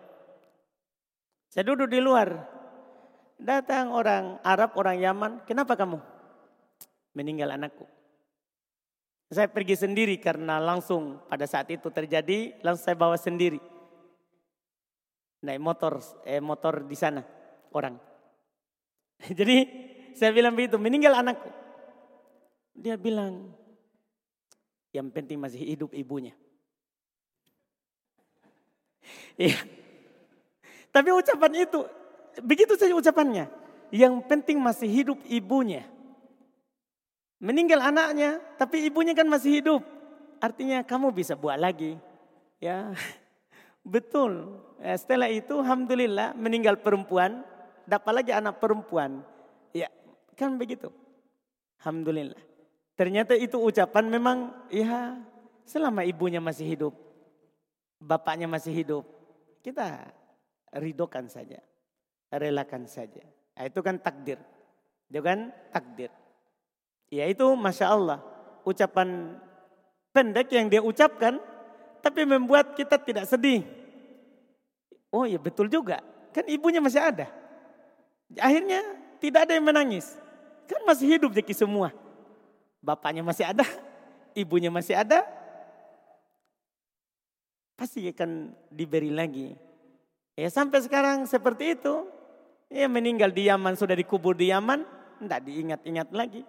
[1.57, 2.37] Saya duduk di luar.
[3.41, 5.33] Datang orang Arab, orang Yaman.
[5.49, 5.97] Kenapa kamu?
[7.17, 7.89] Meninggal anakku.
[9.33, 13.57] Saya pergi sendiri karena langsung pada saat itu terjadi, langsung saya bawa sendiri.
[15.49, 15.97] Naik motor,
[16.29, 17.25] eh, motor di sana
[17.73, 17.97] orang.
[19.41, 19.57] Jadi
[20.13, 21.49] saya bilang begitu, meninggal anakku.
[22.77, 23.49] Dia bilang,
[24.93, 26.37] yang penting masih hidup ibunya.
[29.41, 29.86] Iya.
[30.97, 31.85] Tapi ucapan itu,
[32.41, 33.53] begitu saja ucapannya.
[33.93, 35.85] Yang penting masih hidup ibunya.
[37.37, 39.85] Meninggal anaknya, tapi ibunya kan masih hidup.
[40.41, 42.01] Artinya kamu bisa buat lagi.
[42.57, 42.97] Ya,
[43.85, 44.57] betul.
[44.81, 47.45] Ya, setelah itu, alhamdulillah meninggal perempuan,
[47.85, 49.21] dapat lagi anak perempuan.
[49.77, 49.93] Ya,
[50.33, 50.89] kan begitu.
[51.85, 52.41] Alhamdulillah.
[52.97, 55.21] Ternyata itu ucapan memang, ya
[55.69, 56.97] selama ibunya masih hidup,
[58.01, 59.05] bapaknya masih hidup,
[59.61, 60.09] kita
[60.79, 61.61] ridokan saja,
[62.31, 63.25] relakan saja.
[63.57, 64.37] Nah, itu kan takdir.
[65.09, 66.11] Itu kan takdir.
[67.09, 68.19] Ya itu Masya Allah.
[68.67, 69.39] Ucapan
[70.11, 71.39] pendek yang dia ucapkan.
[72.05, 73.67] Tapi membuat kita tidak sedih.
[75.11, 75.99] Oh ya betul juga.
[76.31, 77.27] Kan ibunya masih ada.
[78.39, 78.83] Akhirnya
[79.19, 80.15] tidak ada yang menangis.
[80.71, 81.91] Kan masih hidup jadi semua.
[82.85, 83.67] Bapaknya masih ada.
[84.37, 85.25] Ibunya masih ada.
[87.75, 89.57] Pasti akan diberi lagi.
[90.37, 92.05] Ya sampai sekarang seperti itu.
[92.69, 94.85] Ya meninggal di Yaman, sudah dikubur di Yaman.
[95.17, 96.45] Tidak diingat-ingat lagi.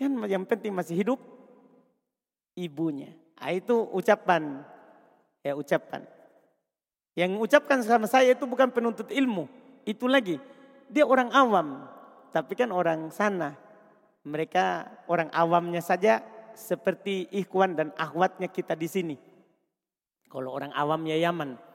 [0.00, 1.20] Kan yang penting masih hidup
[2.56, 3.12] ibunya.
[3.36, 4.64] Nah, itu ucapan.
[5.44, 6.08] Ya ucapan.
[7.12, 9.44] Yang ucapkan sama saya itu bukan penuntut ilmu.
[9.84, 10.40] Itu lagi.
[10.88, 11.84] Dia orang awam.
[12.32, 13.52] Tapi kan orang sana.
[14.24, 16.24] Mereka orang awamnya saja
[16.56, 19.16] seperti ikhwan dan akhwatnya kita di sini.
[20.28, 21.69] Kalau orang awamnya Yaman.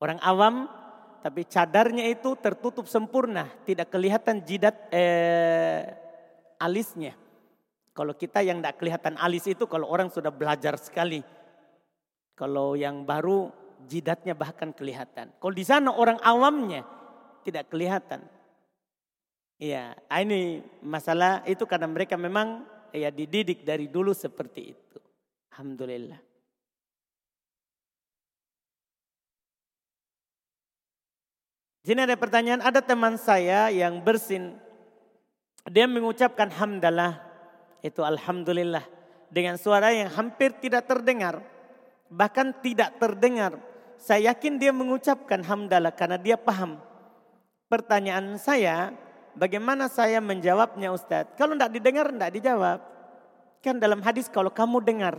[0.00, 0.66] Orang awam
[1.20, 3.52] tapi cadarnya itu tertutup sempurna.
[3.68, 5.84] Tidak kelihatan jidat eh,
[6.56, 7.12] alisnya.
[7.92, 11.20] Kalau kita yang tidak kelihatan alis itu kalau orang sudah belajar sekali.
[12.32, 13.52] Kalau yang baru
[13.84, 15.36] jidatnya bahkan kelihatan.
[15.36, 16.80] Kalau di sana orang awamnya
[17.44, 18.24] tidak kelihatan.
[19.60, 22.64] Iya, ah, ini masalah itu karena mereka memang
[22.96, 24.98] ya dididik dari dulu seperti itu.
[25.52, 26.29] Alhamdulillah.
[31.80, 34.52] Sini ada pertanyaan, ada teman saya yang bersin.
[35.64, 37.24] Dia mengucapkan hamdalah
[37.80, 38.84] itu Alhamdulillah.
[39.30, 41.40] Dengan suara yang hampir tidak terdengar.
[42.10, 43.56] Bahkan tidak terdengar.
[43.96, 46.80] Saya yakin dia mengucapkan hamdalah karena dia paham.
[47.70, 48.90] Pertanyaan saya,
[49.38, 51.38] bagaimana saya menjawabnya Ustadz?
[51.38, 52.78] Kalau tidak didengar, tidak dijawab.
[53.60, 55.14] Kan dalam hadis kalau kamu dengar.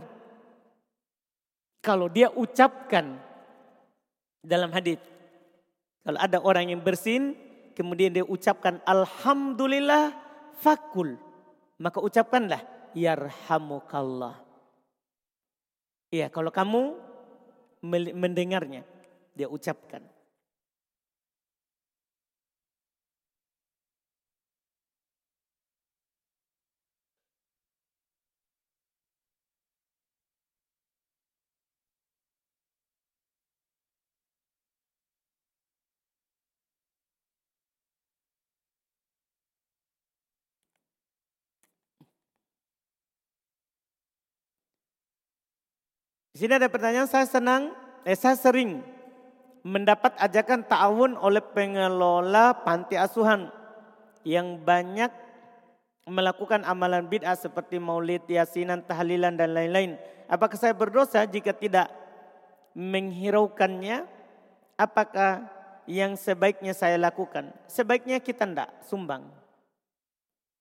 [1.82, 3.18] Kalau dia ucapkan
[4.44, 5.00] dalam hadis.
[6.02, 7.38] Kalau ada orang yang bersin,
[7.78, 10.10] kemudian dia ucapkan Alhamdulillah
[10.58, 11.14] fakul
[11.82, 12.62] maka ucapkanlah
[12.94, 14.38] yarhamukallah.
[16.14, 16.94] Iya, kalau kamu
[18.14, 18.86] mendengarnya,
[19.34, 20.06] dia ucapkan.
[46.31, 47.70] Di sini ada pertanyaan, saya senang,
[48.02, 48.82] eh, saya sering
[49.62, 53.46] mendapat ajakan ta'awun oleh pengelola panti asuhan
[54.26, 55.14] yang banyak
[56.10, 59.94] melakukan amalan bid'ah seperti maulid, yasinan, tahlilan dan lain-lain.
[60.26, 61.86] Apakah saya berdosa jika tidak
[62.74, 64.02] menghiraukannya?
[64.74, 65.46] Apakah
[65.86, 67.54] yang sebaiknya saya lakukan?
[67.70, 69.30] Sebaiknya kita tidak sumbang.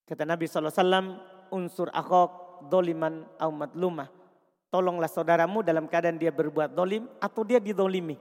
[0.05, 1.17] Kata Nabi SAW,
[1.49, 4.20] unsur akhok doliman au madlumah
[4.71, 8.15] Tolonglah saudaramu dalam keadaan dia berbuat dolim atau dia didolimi.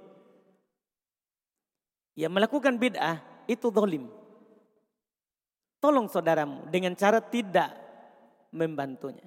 [2.19, 4.11] Ya melakukan bid'ah itu dolim.
[5.79, 7.71] Tolong saudaramu dengan cara tidak
[8.51, 9.25] membantunya.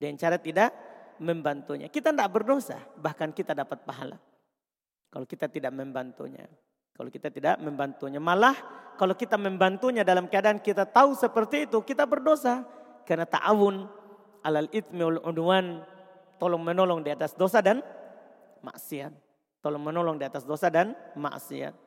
[0.00, 0.72] Dengan cara tidak
[1.20, 1.92] membantunya.
[1.92, 4.16] Kita tidak berdosa, bahkan kita dapat pahala.
[5.12, 6.48] Kalau kita tidak membantunya.
[6.96, 8.16] Kalau kita tidak membantunya.
[8.16, 8.56] Malah
[8.96, 12.64] kalau kita membantunya dalam keadaan kita tahu seperti itu, kita berdosa.
[13.04, 13.84] Karena ta'awun
[14.40, 15.20] alal itmi wal.
[16.36, 17.80] Tolong menolong di atas dosa dan
[18.60, 19.12] maksiat.
[19.64, 21.86] Tolong menolong di atas dosa dan maksiat.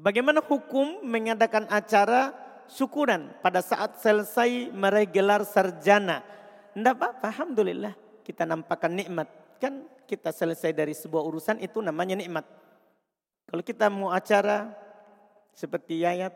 [0.00, 2.32] Bagaimana hukum mengadakan acara
[2.72, 6.24] syukuran pada saat selesai meraih gelar sarjana?
[6.72, 7.92] Tidak apa-apa, Alhamdulillah.
[8.24, 9.28] Kita nampakkan nikmat.
[9.60, 12.48] Kan kita selesai dari sebuah urusan itu namanya nikmat.
[13.50, 14.70] Kalau kita mau acara
[15.50, 16.30] seperti Yayat,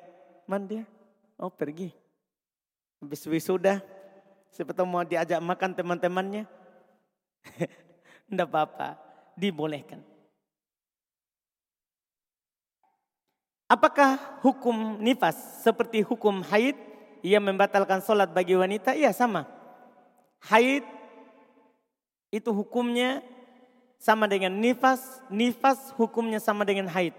[0.51, 0.83] mana
[1.39, 1.95] Oh pergi.
[2.99, 3.79] Habis wisuda,
[4.51, 6.43] seperti mau diajak makan teman-temannya.
[8.27, 8.99] Tidak apa-apa,
[9.39, 10.03] dibolehkan.
[13.71, 16.75] Apakah hukum nifas seperti hukum haid
[17.23, 18.95] yang membatalkan sholat bagi wanita?
[18.95, 19.47] Iya sama.
[20.51, 20.83] Haid
[22.35, 23.23] itu hukumnya
[24.01, 25.23] sama dengan nifas.
[25.29, 27.15] Nifas hukumnya sama dengan haid.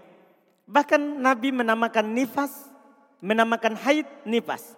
[0.65, 2.51] Bahkan Nabi menamakan nifas,
[3.21, 4.73] menamakan haid nifas.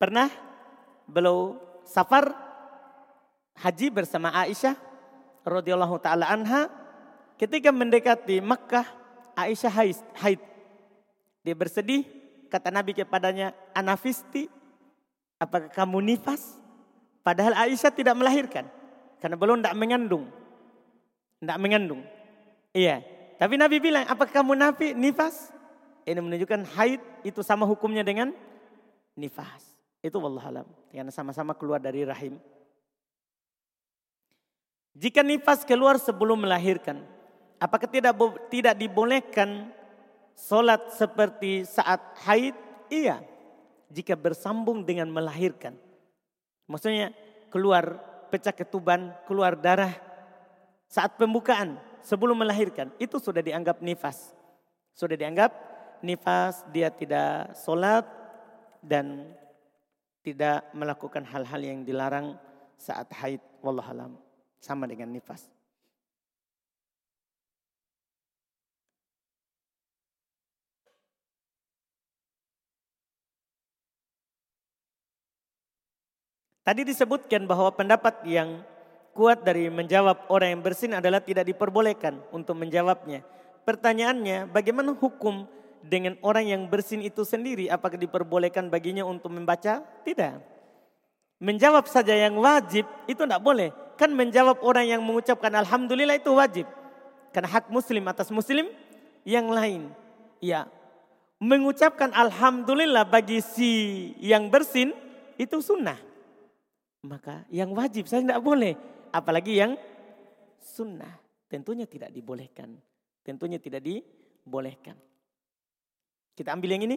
[0.00, 0.32] Pernah
[1.04, 2.32] beliau safar
[3.58, 4.76] haji bersama Aisyah
[5.42, 6.70] radhiyallahu taala anha
[7.36, 8.86] ketika mendekati Makkah
[9.34, 10.40] Aisyah haid, haid
[11.48, 12.04] dia bersedih,
[12.52, 14.52] kata Nabi kepadanya, Anafisti,
[15.40, 16.60] apakah kamu nifas?
[17.24, 18.68] Padahal Aisyah tidak melahirkan.
[19.16, 20.28] Karena belum tidak mengandung.
[21.38, 22.02] Tidak mengandung.
[22.74, 23.02] Iya.
[23.38, 25.54] Tapi Nabi bilang, apakah kamu nafi, nifas?
[26.02, 28.34] Ini menunjukkan haid itu sama hukumnya dengan
[29.14, 29.62] nifas.
[30.02, 30.66] Itu wallahualam.
[30.90, 32.40] Karena sama-sama keluar dari rahim.
[34.98, 37.06] Jika nifas keluar sebelum melahirkan,
[37.62, 38.18] apakah tidak
[38.50, 39.70] tidak dibolehkan
[40.38, 42.54] Solat seperti saat haid,
[42.94, 43.18] iya.
[43.90, 45.74] Jika bersambung dengan melahirkan.
[46.70, 47.10] Maksudnya
[47.50, 47.98] keluar
[48.30, 49.90] pecah ketuban, keluar darah
[50.88, 52.88] saat pembukaan sebelum melahirkan.
[52.96, 54.32] Itu sudah dianggap nifas.
[54.96, 55.52] Sudah dianggap
[56.00, 58.08] nifas, dia tidak solat
[58.80, 59.36] dan
[60.24, 62.34] tidak melakukan hal-hal yang dilarang
[62.74, 63.38] saat haid.
[63.60, 64.16] Wallahualam.
[64.58, 65.46] Sama dengan nifas.
[76.68, 78.60] Tadi disebutkan bahwa pendapat yang
[79.18, 83.26] kuat dari menjawab orang yang bersin adalah tidak diperbolehkan untuk menjawabnya.
[83.66, 85.42] Pertanyaannya, bagaimana hukum
[85.82, 87.66] dengan orang yang bersin itu sendiri?
[87.66, 89.82] Apakah diperbolehkan baginya untuk membaca?
[90.06, 90.38] Tidak.
[91.42, 93.74] Menjawab saja yang wajib itu tidak boleh.
[93.98, 96.70] Kan menjawab orang yang mengucapkan Alhamdulillah itu wajib.
[97.34, 98.70] Karena hak muslim atas muslim
[99.26, 99.90] yang lain.
[100.38, 100.70] Ya,
[101.42, 103.70] mengucapkan Alhamdulillah bagi si
[104.22, 104.94] yang bersin
[105.34, 105.98] itu sunnah.
[107.02, 108.78] Maka yang wajib saya tidak boleh.
[109.12, 109.74] Apalagi yang
[110.60, 111.16] sunnah.
[111.48, 112.76] Tentunya tidak dibolehkan.
[113.24, 114.96] Tentunya tidak dibolehkan.
[116.36, 116.96] Kita ambil yang ini?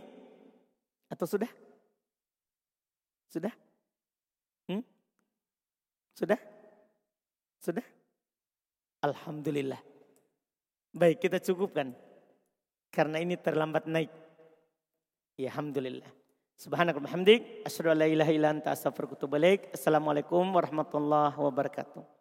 [1.08, 1.50] Atau sudah?
[3.32, 3.54] Sudah?
[4.68, 4.84] Hmm?
[6.14, 6.40] Sudah?
[7.64, 7.86] Sudah?
[9.02, 9.80] Alhamdulillah.
[10.92, 11.96] Baik kita cukupkan.
[12.92, 14.12] Karena ini terlambat naik.
[15.40, 16.21] Ya Alhamdulillah.
[16.62, 17.66] Subhanakallah hamdik.
[17.66, 19.38] Asyhadu an la ilaha illa anta astaghfiruka wa atubu
[19.74, 22.21] Assalamualaikum warahmatullahi wabarakatuh.